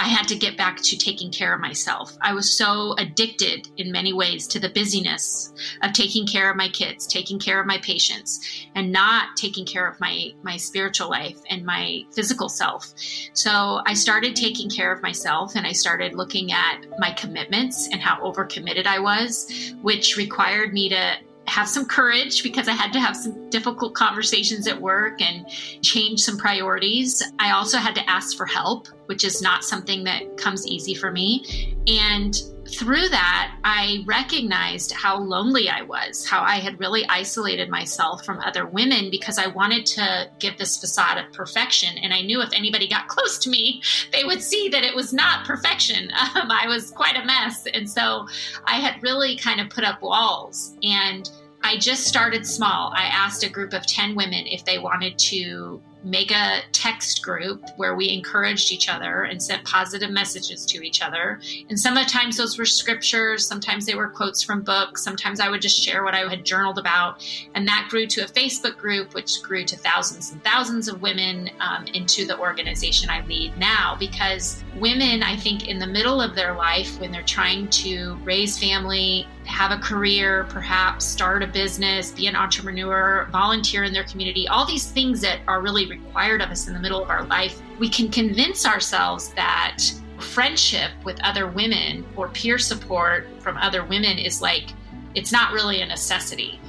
I 0.00 0.04
had 0.04 0.26
to 0.28 0.34
get 0.34 0.56
back 0.56 0.78
to 0.80 0.96
taking 0.96 1.30
care 1.30 1.52
of 1.52 1.60
myself. 1.60 2.16
I 2.22 2.32
was 2.32 2.56
so 2.56 2.94
addicted 2.96 3.68
in 3.76 3.92
many 3.92 4.14
ways 4.14 4.46
to 4.46 4.58
the 4.58 4.70
busyness 4.70 5.52
of 5.82 5.92
taking 5.92 6.26
care 6.26 6.50
of 6.50 6.56
my 6.56 6.70
kids, 6.70 7.06
taking 7.06 7.38
care 7.38 7.60
of 7.60 7.66
my 7.66 7.76
patients, 7.78 8.40
and 8.74 8.90
not 8.90 9.36
taking 9.36 9.66
care 9.66 9.86
of 9.86 10.00
my 10.00 10.30
my 10.42 10.56
spiritual 10.56 11.10
life 11.10 11.36
and 11.50 11.66
my 11.66 12.00
physical 12.14 12.48
self. 12.48 12.94
So 13.34 13.82
I 13.84 13.92
started 13.92 14.34
taking 14.34 14.70
care 14.70 14.90
of 14.90 15.02
myself 15.02 15.54
and 15.54 15.66
I 15.66 15.72
started 15.72 16.14
looking 16.14 16.50
at 16.50 16.86
my 16.98 17.12
commitments 17.12 17.90
and 17.92 18.00
how 18.00 18.22
overcommitted 18.22 18.86
I 18.86 19.00
was, 19.00 19.74
which 19.82 20.16
required 20.16 20.72
me 20.72 20.88
to 20.88 21.16
have 21.50 21.68
some 21.68 21.84
courage 21.84 22.42
because 22.42 22.68
I 22.68 22.72
had 22.72 22.92
to 22.92 23.00
have 23.00 23.16
some 23.16 23.50
difficult 23.50 23.94
conversations 23.94 24.66
at 24.66 24.80
work 24.80 25.20
and 25.20 25.46
change 25.82 26.20
some 26.20 26.38
priorities. 26.38 27.22
I 27.38 27.50
also 27.50 27.78
had 27.78 27.94
to 27.96 28.08
ask 28.08 28.36
for 28.36 28.46
help, 28.46 28.88
which 29.06 29.24
is 29.24 29.42
not 29.42 29.64
something 29.64 30.04
that 30.04 30.36
comes 30.36 30.66
easy 30.66 30.94
for 30.94 31.10
me. 31.10 31.76
And 31.88 32.40
through 32.70 33.08
that, 33.08 33.56
I 33.64 34.04
recognized 34.06 34.92
how 34.92 35.18
lonely 35.18 35.68
I 35.68 35.82
was, 35.82 36.24
how 36.24 36.40
I 36.42 36.56
had 36.56 36.78
really 36.78 37.04
isolated 37.08 37.68
myself 37.68 38.24
from 38.24 38.38
other 38.40 38.66
women 38.66 39.10
because 39.10 39.38
I 39.38 39.48
wanted 39.48 39.86
to 39.86 40.30
give 40.38 40.56
this 40.56 40.76
facade 40.76 41.18
of 41.18 41.32
perfection. 41.32 41.98
And 41.98 42.14
I 42.14 42.22
knew 42.22 42.40
if 42.42 42.52
anybody 42.52 42.86
got 42.86 43.08
close 43.08 43.38
to 43.38 43.50
me, 43.50 43.82
they 44.12 44.24
would 44.24 44.42
see 44.42 44.68
that 44.68 44.84
it 44.84 44.94
was 44.94 45.12
not 45.12 45.46
perfection. 45.46 46.10
Um, 46.32 46.50
I 46.50 46.68
was 46.68 46.92
quite 46.92 47.16
a 47.16 47.24
mess. 47.24 47.66
And 47.74 47.90
so 47.90 48.26
I 48.64 48.74
had 48.74 49.02
really 49.02 49.36
kind 49.36 49.60
of 49.60 49.68
put 49.68 49.82
up 49.82 50.00
walls. 50.00 50.76
And 50.82 51.28
I 51.62 51.76
just 51.76 52.06
started 52.06 52.46
small. 52.46 52.92
I 52.94 53.04
asked 53.04 53.44
a 53.44 53.50
group 53.50 53.72
of 53.72 53.86
10 53.86 54.14
women 54.14 54.46
if 54.46 54.64
they 54.64 54.78
wanted 54.78 55.18
to 55.18 55.82
make 56.02 56.30
a 56.30 56.62
text 56.72 57.22
group 57.22 57.62
where 57.76 57.94
we 57.94 58.10
encouraged 58.10 58.72
each 58.72 58.88
other 58.88 59.24
and 59.24 59.42
sent 59.42 59.64
positive 59.64 60.10
messages 60.10 60.64
to 60.66 60.82
each 60.82 61.02
other. 61.02 61.40
And 61.68 61.78
sometimes 61.78 62.36
those 62.36 62.58
were 62.58 62.64
scriptures, 62.64 63.46
sometimes 63.46 63.86
they 63.86 63.94
were 63.94 64.08
quotes 64.08 64.42
from 64.42 64.62
books, 64.62 65.02
sometimes 65.02 65.40
I 65.40 65.50
would 65.50 65.60
just 65.60 65.82
share 65.82 66.02
what 66.02 66.14
I 66.14 66.28
had 66.28 66.44
journaled 66.44 66.78
about. 66.78 67.24
And 67.54 67.66
that 67.68 67.88
grew 67.90 68.06
to 68.08 68.22
a 68.22 68.28
Facebook 68.28 68.78
group, 68.78 69.14
which 69.14 69.42
grew 69.42 69.64
to 69.64 69.76
thousands 69.76 70.32
and 70.32 70.42
thousands 70.42 70.88
of 70.88 71.02
women 71.02 71.50
um, 71.60 71.86
into 71.88 72.26
the 72.26 72.38
organization 72.38 73.10
I 73.10 73.24
lead 73.26 73.56
now. 73.58 73.96
Because 73.98 74.64
women, 74.76 75.22
I 75.22 75.36
think, 75.36 75.68
in 75.68 75.78
the 75.78 75.86
middle 75.86 76.20
of 76.20 76.34
their 76.34 76.54
life, 76.54 76.98
when 77.00 77.12
they're 77.12 77.22
trying 77.22 77.68
to 77.68 78.18
raise 78.24 78.58
family, 78.58 79.26
have 79.50 79.72
a 79.72 79.78
career, 79.78 80.44
perhaps 80.48 81.04
start 81.04 81.42
a 81.42 81.46
business, 81.46 82.12
be 82.12 82.26
an 82.26 82.36
entrepreneur, 82.36 83.28
volunteer 83.30 83.84
in 83.84 83.92
their 83.92 84.04
community, 84.04 84.48
all 84.48 84.64
these 84.64 84.90
things 84.90 85.20
that 85.20 85.40
are 85.46 85.60
really 85.60 85.86
required 85.86 86.40
of 86.40 86.50
us 86.50 86.68
in 86.68 86.74
the 86.74 86.80
middle 86.80 87.02
of 87.02 87.10
our 87.10 87.24
life, 87.24 87.60
we 87.78 87.88
can 87.88 88.10
convince 88.10 88.64
ourselves 88.64 89.30
that 89.34 89.78
friendship 90.18 90.90
with 91.04 91.18
other 91.22 91.46
women 91.48 92.06
or 92.16 92.28
peer 92.28 92.58
support 92.58 93.28
from 93.40 93.56
other 93.56 93.84
women 93.84 94.18
is 94.18 94.40
like, 94.40 94.70
it's 95.14 95.32
not 95.32 95.52
really 95.52 95.80
a 95.80 95.86
necessity. 95.86 96.60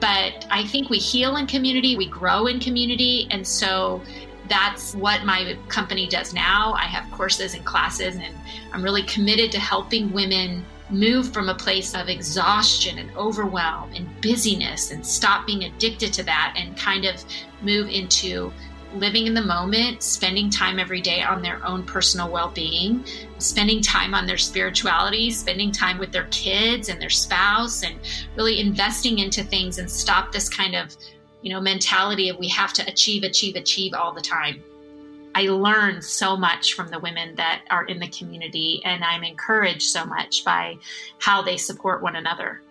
But 0.00 0.46
I 0.50 0.64
think 0.66 0.90
we 0.90 0.98
heal 0.98 1.36
in 1.36 1.46
community, 1.46 1.96
we 1.96 2.06
grow 2.06 2.46
in 2.46 2.60
community. 2.60 3.28
And 3.30 3.46
so 3.46 4.02
that's 4.48 4.94
what 4.94 5.24
my 5.24 5.56
company 5.68 6.06
does 6.06 6.34
now. 6.34 6.74
I 6.74 6.84
have 6.84 7.10
courses 7.12 7.54
and 7.54 7.64
classes, 7.64 8.16
and 8.16 8.34
I'm 8.72 8.82
really 8.82 9.02
committed 9.04 9.50
to 9.52 9.58
helping 9.58 10.12
women 10.12 10.64
move 10.90 11.32
from 11.32 11.48
a 11.48 11.54
place 11.54 11.94
of 11.94 12.08
exhaustion 12.08 12.98
and 12.98 13.10
overwhelm 13.16 13.92
and 13.94 14.08
busyness 14.20 14.90
and 14.90 15.04
stop 15.04 15.46
being 15.46 15.64
addicted 15.64 16.12
to 16.12 16.22
that 16.22 16.54
and 16.56 16.76
kind 16.76 17.04
of 17.04 17.24
move 17.62 17.88
into 17.88 18.52
living 18.94 19.26
in 19.26 19.34
the 19.34 19.42
moment, 19.42 20.02
spending 20.02 20.48
time 20.48 20.78
every 20.78 21.00
day 21.00 21.22
on 21.22 21.42
their 21.42 21.64
own 21.66 21.82
personal 21.82 22.30
well 22.30 22.50
being, 22.50 23.04
spending 23.38 23.82
time 23.82 24.14
on 24.14 24.26
their 24.26 24.38
spirituality, 24.38 25.30
spending 25.30 25.70
time 25.72 25.98
with 25.98 26.12
their 26.12 26.28
kids 26.30 26.88
and 26.88 27.00
their 27.00 27.10
spouse, 27.10 27.82
and 27.82 27.96
really 28.36 28.60
investing 28.60 29.18
into 29.18 29.42
things 29.42 29.78
and 29.78 29.90
stop 29.90 30.32
this 30.32 30.48
kind 30.48 30.74
of 30.74 30.96
you 31.42 31.52
know 31.52 31.60
mentality 31.60 32.28
of 32.28 32.38
we 32.38 32.48
have 32.48 32.72
to 32.72 32.82
achieve 32.88 33.22
achieve 33.22 33.56
achieve 33.56 33.92
all 33.94 34.12
the 34.12 34.20
time 34.20 34.62
I 35.36 35.48
learn 35.48 36.00
so 36.00 36.34
much 36.34 36.72
from 36.72 36.88
the 36.88 36.98
women 36.98 37.34
that 37.34 37.60
are 37.68 37.84
in 37.84 37.98
the 37.98 38.08
community, 38.08 38.80
and 38.86 39.04
I'm 39.04 39.22
encouraged 39.22 39.82
so 39.82 40.06
much 40.06 40.42
by 40.46 40.78
how 41.20 41.42
they 41.42 41.58
support 41.58 42.02
one 42.02 42.16
another. 42.16 42.62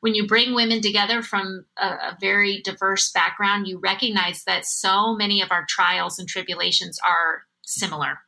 When 0.00 0.16
you 0.16 0.26
bring 0.26 0.52
women 0.52 0.80
together 0.80 1.22
from 1.22 1.64
a, 1.78 1.86
a, 1.86 2.18
very 2.20 2.60
diverse 2.62 3.12
background, 3.12 3.68
you 3.68 3.78
recognize 3.78 4.42
that 4.48 4.66
so 4.66 5.14
many 5.14 5.40
of 5.42 5.52
our 5.52 5.64
trials 5.68 6.18
and 6.18 6.28
tribulations 6.28 6.98
are 7.08 7.42
similar. 7.62 8.18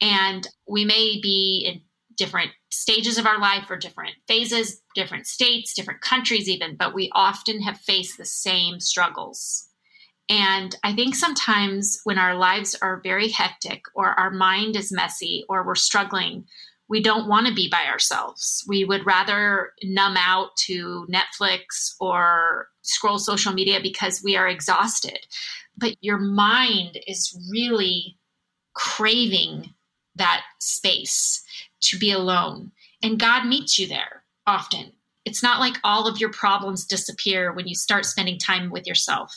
And 0.00 0.46
we 0.68 0.84
may 0.84 1.18
be 1.20 1.64
in 1.66 1.80
different 2.16 2.52
stages 2.70 3.18
of 3.18 3.26
our 3.26 3.40
life 3.40 3.68
or 3.68 3.76
different 3.76 4.14
phases, 4.28 4.80
different 4.94 5.26
states, 5.26 5.74
different 5.74 6.02
countries, 6.02 6.48
even, 6.48 6.76
but 6.76 6.94
we 6.94 7.10
often 7.16 7.62
have 7.62 7.78
faced 7.78 8.16
the 8.16 8.24
same 8.24 8.78
struggles. 8.78 9.67
And 10.28 10.76
I 10.84 10.94
think 10.94 11.14
sometimes 11.14 12.00
when 12.04 12.18
our 12.18 12.34
lives 12.34 12.76
are 12.82 13.00
very 13.02 13.28
hectic 13.28 13.82
or 13.94 14.08
our 14.18 14.30
mind 14.30 14.76
is 14.76 14.92
messy 14.92 15.44
or 15.48 15.64
we're 15.64 15.74
struggling, 15.74 16.44
we 16.88 17.02
don't 17.02 17.28
want 17.28 17.46
to 17.46 17.54
be 17.54 17.68
by 17.68 17.84
ourselves. 17.84 18.64
We 18.66 18.84
would 18.84 19.06
rather 19.06 19.72
numb 19.82 20.16
out 20.18 20.56
to 20.66 21.06
Netflix 21.10 21.94
or 22.00 22.68
scroll 22.82 23.18
social 23.18 23.52
media 23.52 23.80
because 23.82 24.22
we 24.22 24.36
are 24.36 24.48
exhausted. 24.48 25.18
But 25.76 25.96
your 26.00 26.18
mind 26.18 26.98
is 27.06 27.38
really 27.50 28.18
craving 28.74 29.74
that 30.16 30.42
space 30.60 31.42
to 31.82 31.98
be 31.98 32.10
alone. 32.10 32.72
And 33.02 33.20
God 33.20 33.46
meets 33.46 33.78
you 33.78 33.86
there 33.86 34.24
often. 34.46 34.92
It's 35.28 35.42
not 35.42 35.60
like 35.60 35.76
all 35.84 36.08
of 36.08 36.18
your 36.18 36.32
problems 36.32 36.86
disappear 36.86 37.52
when 37.52 37.68
you 37.68 37.74
start 37.74 38.06
spending 38.06 38.38
time 38.38 38.70
with 38.70 38.86
yourself, 38.86 39.30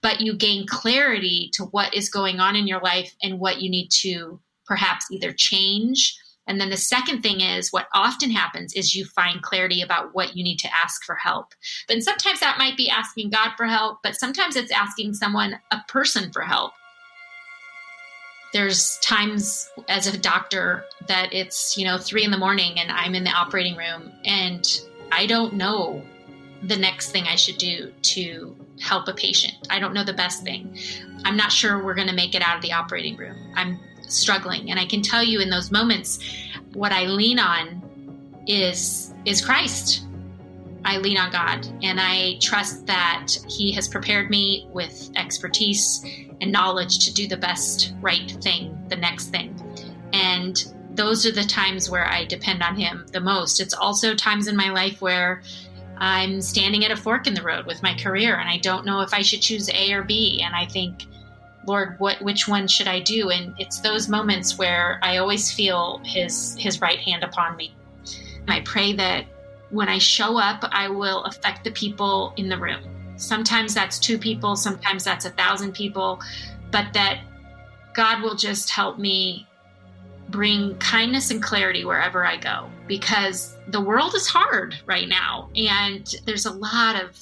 but 0.00 0.20
you 0.20 0.34
gain 0.34 0.66
clarity 0.66 1.50
to 1.52 1.64
what 1.64 1.94
is 1.94 2.08
going 2.08 2.40
on 2.40 2.56
in 2.56 2.66
your 2.66 2.80
life 2.80 3.14
and 3.22 3.38
what 3.38 3.60
you 3.60 3.68
need 3.70 3.88
to 4.02 4.40
perhaps 4.66 5.04
either 5.10 5.32
change 5.32 6.18
And 6.48 6.58
then 6.58 6.70
the 6.70 6.76
second 6.78 7.20
thing 7.20 7.40
is 7.42 7.72
what 7.72 7.88
often 7.94 8.30
happens 8.30 8.72
is 8.72 8.94
you 8.94 9.04
find 9.04 9.42
clarity 9.42 9.82
about 9.82 10.14
what 10.14 10.34
you 10.34 10.42
need 10.42 10.58
to 10.60 10.74
ask 10.74 11.04
for 11.04 11.14
help. 11.14 11.52
And 11.90 12.02
sometimes 12.02 12.40
that 12.40 12.58
might 12.58 12.76
be 12.76 12.88
asking 12.88 13.30
God 13.30 13.50
for 13.56 13.66
help, 13.66 13.98
but 14.02 14.16
sometimes 14.16 14.56
it's 14.56 14.72
asking 14.72 15.14
someone, 15.14 15.60
a 15.70 15.82
person 15.88 16.32
for 16.32 16.42
help. 16.42 16.72
There's 18.54 18.98
times 19.00 19.70
as 19.90 20.06
a 20.06 20.18
doctor 20.18 20.84
that 21.06 21.34
it's, 21.34 21.76
you 21.76 21.84
know, 21.84 21.98
three 21.98 22.24
in 22.24 22.30
the 22.30 22.38
morning 22.38 22.78
and 22.78 22.90
I'm 22.90 23.14
in 23.14 23.24
the 23.24 23.30
operating 23.30 23.76
room 23.76 24.10
and 24.24 24.66
I 25.12 25.26
don't 25.26 25.54
know 25.54 26.02
the 26.62 26.76
next 26.76 27.10
thing 27.10 27.24
I 27.24 27.36
should 27.36 27.58
do 27.58 27.92
to 28.02 28.56
help 28.80 29.08
a 29.08 29.14
patient. 29.14 29.54
I 29.70 29.78
don't 29.78 29.94
know 29.94 30.04
the 30.04 30.12
best 30.12 30.42
thing. 30.42 30.76
I'm 31.24 31.36
not 31.36 31.52
sure 31.52 31.84
we're 31.84 31.94
going 31.94 32.08
to 32.08 32.14
make 32.14 32.34
it 32.34 32.42
out 32.42 32.56
of 32.56 32.62
the 32.62 32.72
operating 32.72 33.16
room. 33.16 33.36
I'm 33.54 33.78
struggling. 34.08 34.70
And 34.70 34.78
I 34.78 34.86
can 34.86 35.02
tell 35.02 35.22
you 35.22 35.40
in 35.40 35.50
those 35.50 35.70
moments, 35.70 36.18
what 36.74 36.92
I 36.92 37.04
lean 37.04 37.38
on 37.38 37.82
is 38.46 39.12
is 39.24 39.44
Christ. 39.44 40.04
I 40.84 40.98
lean 40.98 41.18
on 41.18 41.30
God 41.30 41.66
and 41.82 42.00
I 42.00 42.38
trust 42.40 42.86
that 42.86 43.28
He 43.48 43.72
has 43.72 43.88
prepared 43.88 44.30
me 44.30 44.68
with 44.72 45.10
expertise 45.16 46.04
and 46.40 46.50
knowledge 46.52 47.04
to 47.04 47.12
do 47.12 47.26
the 47.26 47.36
best 47.36 47.94
right 48.00 48.30
thing, 48.42 48.78
the 48.88 48.96
next 48.96 49.28
thing. 49.28 49.54
And 50.12 50.72
those 50.98 51.24
are 51.24 51.30
the 51.30 51.44
times 51.44 51.88
where 51.88 52.06
I 52.06 52.24
depend 52.24 52.60
on 52.60 52.74
Him 52.74 53.06
the 53.12 53.20
most. 53.20 53.60
It's 53.60 53.72
also 53.72 54.16
times 54.16 54.48
in 54.48 54.56
my 54.56 54.70
life 54.70 55.00
where 55.00 55.42
I'm 55.96 56.42
standing 56.42 56.84
at 56.84 56.90
a 56.90 56.96
fork 56.96 57.28
in 57.28 57.34
the 57.34 57.42
road 57.42 57.66
with 57.66 57.84
my 57.84 57.94
career 57.94 58.36
and 58.36 58.48
I 58.48 58.58
don't 58.58 58.84
know 58.84 59.00
if 59.00 59.14
I 59.14 59.22
should 59.22 59.40
choose 59.40 59.70
A 59.70 59.92
or 59.92 60.02
B. 60.02 60.42
And 60.44 60.56
I 60.56 60.66
think, 60.66 61.06
Lord, 61.66 61.94
what 61.98 62.20
which 62.20 62.48
one 62.48 62.66
should 62.66 62.88
I 62.88 62.98
do? 62.98 63.30
And 63.30 63.54
it's 63.60 63.78
those 63.78 64.08
moments 64.08 64.58
where 64.58 64.98
I 65.00 65.18
always 65.18 65.52
feel 65.52 66.00
his 66.04 66.56
his 66.58 66.80
right 66.80 66.98
hand 66.98 67.22
upon 67.22 67.56
me. 67.56 67.72
And 68.40 68.50
I 68.50 68.60
pray 68.62 68.92
that 68.94 69.24
when 69.70 69.88
I 69.88 69.98
show 69.98 70.36
up, 70.36 70.64
I 70.72 70.88
will 70.88 71.22
affect 71.24 71.62
the 71.62 71.70
people 71.70 72.32
in 72.36 72.48
the 72.48 72.58
room. 72.58 72.82
Sometimes 73.16 73.72
that's 73.72 74.00
two 74.00 74.18
people, 74.18 74.56
sometimes 74.56 75.04
that's 75.04 75.26
a 75.26 75.30
thousand 75.30 75.74
people, 75.74 76.20
but 76.72 76.92
that 76.92 77.20
God 77.94 78.22
will 78.22 78.34
just 78.34 78.70
help 78.70 78.98
me 78.98 79.47
bring 80.28 80.76
kindness 80.78 81.30
and 81.30 81.42
clarity 81.42 81.84
wherever 81.84 82.24
I 82.24 82.36
go 82.36 82.70
because 82.86 83.56
the 83.68 83.80
world 83.80 84.14
is 84.14 84.26
hard 84.26 84.76
right 84.86 85.08
now 85.08 85.48
and 85.56 86.14
there's 86.26 86.46
a 86.46 86.52
lot 86.52 87.02
of 87.02 87.18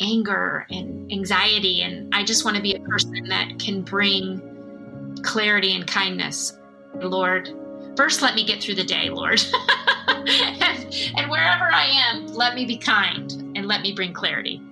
anger 0.00 0.66
and 0.70 1.10
anxiety 1.12 1.82
and 1.82 2.14
I 2.14 2.24
just 2.24 2.44
want 2.44 2.56
to 2.56 2.62
be 2.62 2.74
a 2.74 2.80
person 2.80 3.28
that 3.28 3.58
can 3.58 3.82
bring 3.82 5.18
clarity 5.22 5.74
and 5.74 5.86
kindness. 5.86 6.56
Lord, 6.94 7.52
first 7.96 8.22
let 8.22 8.34
me 8.34 8.44
get 8.44 8.62
through 8.62 8.76
the 8.76 8.84
day, 8.84 9.10
Lord. 9.10 9.42
and, 10.08 11.12
and 11.16 11.30
wherever 11.30 11.64
I 11.72 11.84
am, 11.84 12.26
let 12.28 12.54
me 12.54 12.64
be 12.64 12.78
kind 12.78 13.30
and 13.56 13.66
let 13.66 13.82
me 13.82 13.92
bring 13.92 14.12
clarity. 14.12 14.62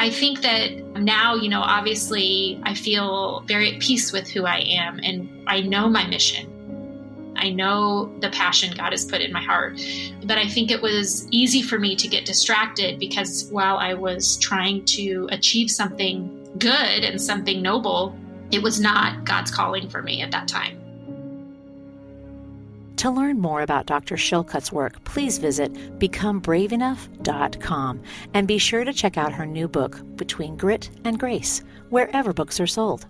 I 0.00 0.08
think 0.08 0.40
that 0.40 0.72
now, 0.96 1.34
you 1.34 1.50
know, 1.50 1.60
obviously 1.60 2.58
I 2.62 2.72
feel 2.72 3.40
very 3.40 3.74
at 3.74 3.82
peace 3.82 4.12
with 4.12 4.30
who 4.30 4.46
I 4.46 4.60
am 4.60 4.98
and 5.02 5.28
I 5.46 5.60
know 5.60 5.90
my 5.90 6.06
mission. 6.06 7.34
I 7.36 7.50
know 7.50 8.10
the 8.20 8.30
passion 8.30 8.74
God 8.74 8.92
has 8.92 9.04
put 9.04 9.20
in 9.20 9.30
my 9.30 9.42
heart. 9.42 9.78
But 10.24 10.38
I 10.38 10.48
think 10.48 10.70
it 10.70 10.80
was 10.80 11.28
easy 11.30 11.60
for 11.60 11.78
me 11.78 11.96
to 11.96 12.08
get 12.08 12.24
distracted 12.24 12.98
because 12.98 13.50
while 13.50 13.76
I 13.76 13.92
was 13.92 14.38
trying 14.38 14.86
to 14.86 15.28
achieve 15.32 15.70
something 15.70 16.48
good 16.58 17.04
and 17.04 17.20
something 17.20 17.60
noble, 17.60 18.16
it 18.50 18.62
was 18.62 18.80
not 18.80 19.26
God's 19.26 19.50
calling 19.50 19.86
for 19.90 20.00
me 20.00 20.22
at 20.22 20.30
that 20.30 20.48
time. 20.48 20.79
To 23.00 23.10
learn 23.10 23.40
more 23.40 23.62
about 23.62 23.86
Dr. 23.86 24.18
Shillcutt's 24.18 24.70
work, 24.70 25.02
please 25.04 25.38
visit 25.38 25.72
becomebraveenough.com 25.98 28.02
and 28.34 28.46
be 28.46 28.58
sure 28.58 28.84
to 28.84 28.92
check 28.92 29.16
out 29.16 29.32
her 29.32 29.46
new 29.46 29.68
book, 29.68 30.02
Between 30.16 30.58
Grit 30.58 30.90
and 31.06 31.18
Grace, 31.18 31.62
wherever 31.88 32.34
books 32.34 32.60
are 32.60 32.66
sold. 32.66 33.06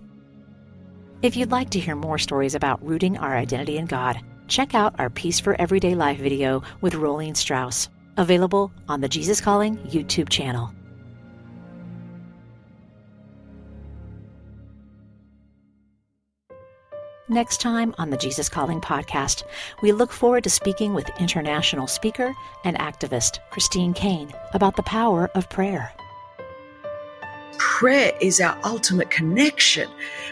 If 1.22 1.37
you'd 1.37 1.50
like 1.50 1.70
to 1.70 1.81
hear 1.81 1.96
more 1.96 2.18
stories 2.18 2.55
about 2.55 2.87
rooting 2.87 3.18
our 3.18 3.37
identity 3.37 3.79
in 3.79 3.87
God, 3.87 4.20
check 4.46 4.76
out 4.76 4.94
our 5.00 5.11
Peace 5.11 5.40
for 5.40 5.61
Everyday 5.61 5.96
Life 5.96 6.20
video 6.20 6.62
with 6.81 6.94
Rolene 6.94 7.37
Strauss, 7.37 7.88
available 8.16 8.70
on 8.88 9.00
the 9.00 9.09
Jesus 9.09 9.40
Calling 9.40 9.76
YouTube 9.79 10.29
channel. 10.29 10.72
Next 17.31 17.61
time 17.61 17.95
on 17.97 18.11
the 18.11 18.16
Jesus 18.16 18.49
Calling 18.49 18.81
podcast, 18.81 19.45
we 19.83 19.93
look 19.93 20.11
forward 20.11 20.43
to 20.43 20.51
speaking 20.51 20.95
with 20.95 21.09
international 21.21 21.87
speaker 21.87 22.35
and 22.64 22.77
activist 22.79 23.38
Christine 23.53 23.95
Caine 23.95 24.33
about 24.53 24.75
the 24.75 24.83
power 24.83 25.31
of 25.37 25.49
prayer. 25.49 25.93
Prayer 27.61 28.14
is 28.23 28.40
our 28.40 28.57
ultimate 28.64 29.11
connection 29.11 29.87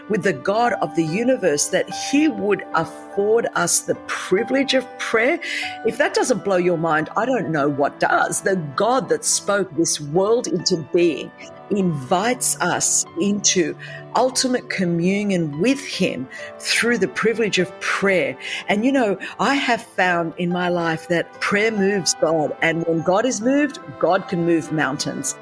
with 0.09 0.23
the 0.23 0.33
God 0.33 0.73
of 0.81 0.97
the 0.97 1.05
universe, 1.05 1.69
that 1.69 1.87
He 2.11 2.27
would 2.27 2.65
afford 2.73 3.49
us 3.55 3.81
the 3.81 3.97
privilege 4.07 4.73
of 4.73 4.87
prayer. 4.99 5.39
If 5.85 5.99
that 5.99 6.15
doesn't 6.15 6.43
blow 6.43 6.57
your 6.57 6.79
mind, 6.79 7.11
I 7.19 7.27
don't 7.27 7.51
know 7.51 7.69
what 7.69 8.01
does. 8.01 8.41
The 8.41 8.57
God 8.77 9.11
that 9.11 9.27
spoke 9.27 9.71
this 9.77 10.01
world 10.01 10.47
into 10.47 10.79
being 10.91 11.31
invites 11.69 12.59
us 12.63 13.05
into 13.21 13.77
ultimate 14.17 14.71
communion 14.71 15.61
with 15.61 15.85
Him 15.85 16.27
through 16.59 16.97
the 16.97 17.09
privilege 17.09 17.59
of 17.59 17.79
prayer. 17.81 18.39
And 18.69 18.87
you 18.87 18.93
know, 18.93 19.19
I 19.39 19.53
have 19.53 19.83
found 19.83 20.33
in 20.39 20.49
my 20.49 20.71
life 20.71 21.09
that 21.09 21.31
prayer 21.43 21.73
moves 21.73 22.15
God. 22.15 22.57
And 22.63 22.87
when 22.87 23.03
God 23.03 23.27
is 23.27 23.43
moved, 23.43 23.81
God 23.99 24.29
can 24.29 24.47
move 24.47 24.73
mountains. 24.73 25.37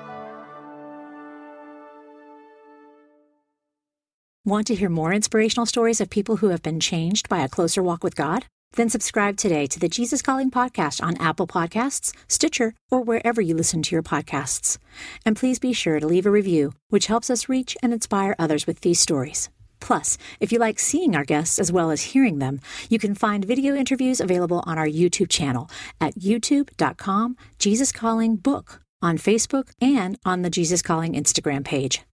Want 4.46 4.68
to 4.68 4.76
hear 4.76 4.88
more 4.88 5.12
inspirational 5.12 5.66
stories 5.66 6.00
of 6.00 6.08
people 6.08 6.36
who 6.36 6.50
have 6.50 6.62
been 6.62 6.78
changed 6.78 7.28
by 7.28 7.38
a 7.40 7.48
closer 7.48 7.82
walk 7.82 8.04
with 8.04 8.14
God? 8.14 8.46
Then 8.74 8.88
subscribe 8.88 9.36
today 9.36 9.66
to 9.66 9.80
the 9.80 9.88
Jesus 9.88 10.22
Calling 10.22 10.52
podcast 10.52 11.02
on 11.02 11.16
Apple 11.16 11.48
Podcasts, 11.48 12.12
Stitcher, 12.28 12.72
or 12.88 13.00
wherever 13.00 13.40
you 13.40 13.56
listen 13.56 13.82
to 13.82 13.96
your 13.96 14.04
podcasts. 14.04 14.78
And 15.24 15.34
please 15.34 15.58
be 15.58 15.72
sure 15.72 15.98
to 15.98 16.06
leave 16.06 16.26
a 16.26 16.30
review, 16.30 16.74
which 16.90 17.08
helps 17.08 17.28
us 17.28 17.48
reach 17.48 17.76
and 17.82 17.92
inspire 17.92 18.36
others 18.38 18.68
with 18.68 18.82
these 18.82 19.00
stories. 19.00 19.48
Plus, 19.80 20.16
if 20.38 20.52
you 20.52 20.60
like 20.60 20.78
seeing 20.78 21.16
our 21.16 21.24
guests 21.24 21.58
as 21.58 21.72
well 21.72 21.90
as 21.90 22.12
hearing 22.14 22.38
them, 22.38 22.60
you 22.88 23.00
can 23.00 23.16
find 23.16 23.44
video 23.44 23.74
interviews 23.74 24.20
available 24.20 24.62
on 24.64 24.78
our 24.78 24.86
YouTube 24.86 25.28
channel 25.28 25.68
at 26.00 26.14
youtube.com 26.14 27.36
Jesus 27.58 27.90
Calling 27.90 28.36
Book, 28.36 28.80
on 29.02 29.18
Facebook, 29.18 29.72
and 29.80 30.16
on 30.24 30.42
the 30.42 30.50
Jesus 30.50 30.82
Calling 30.82 31.14
Instagram 31.14 31.64
page. 31.64 32.00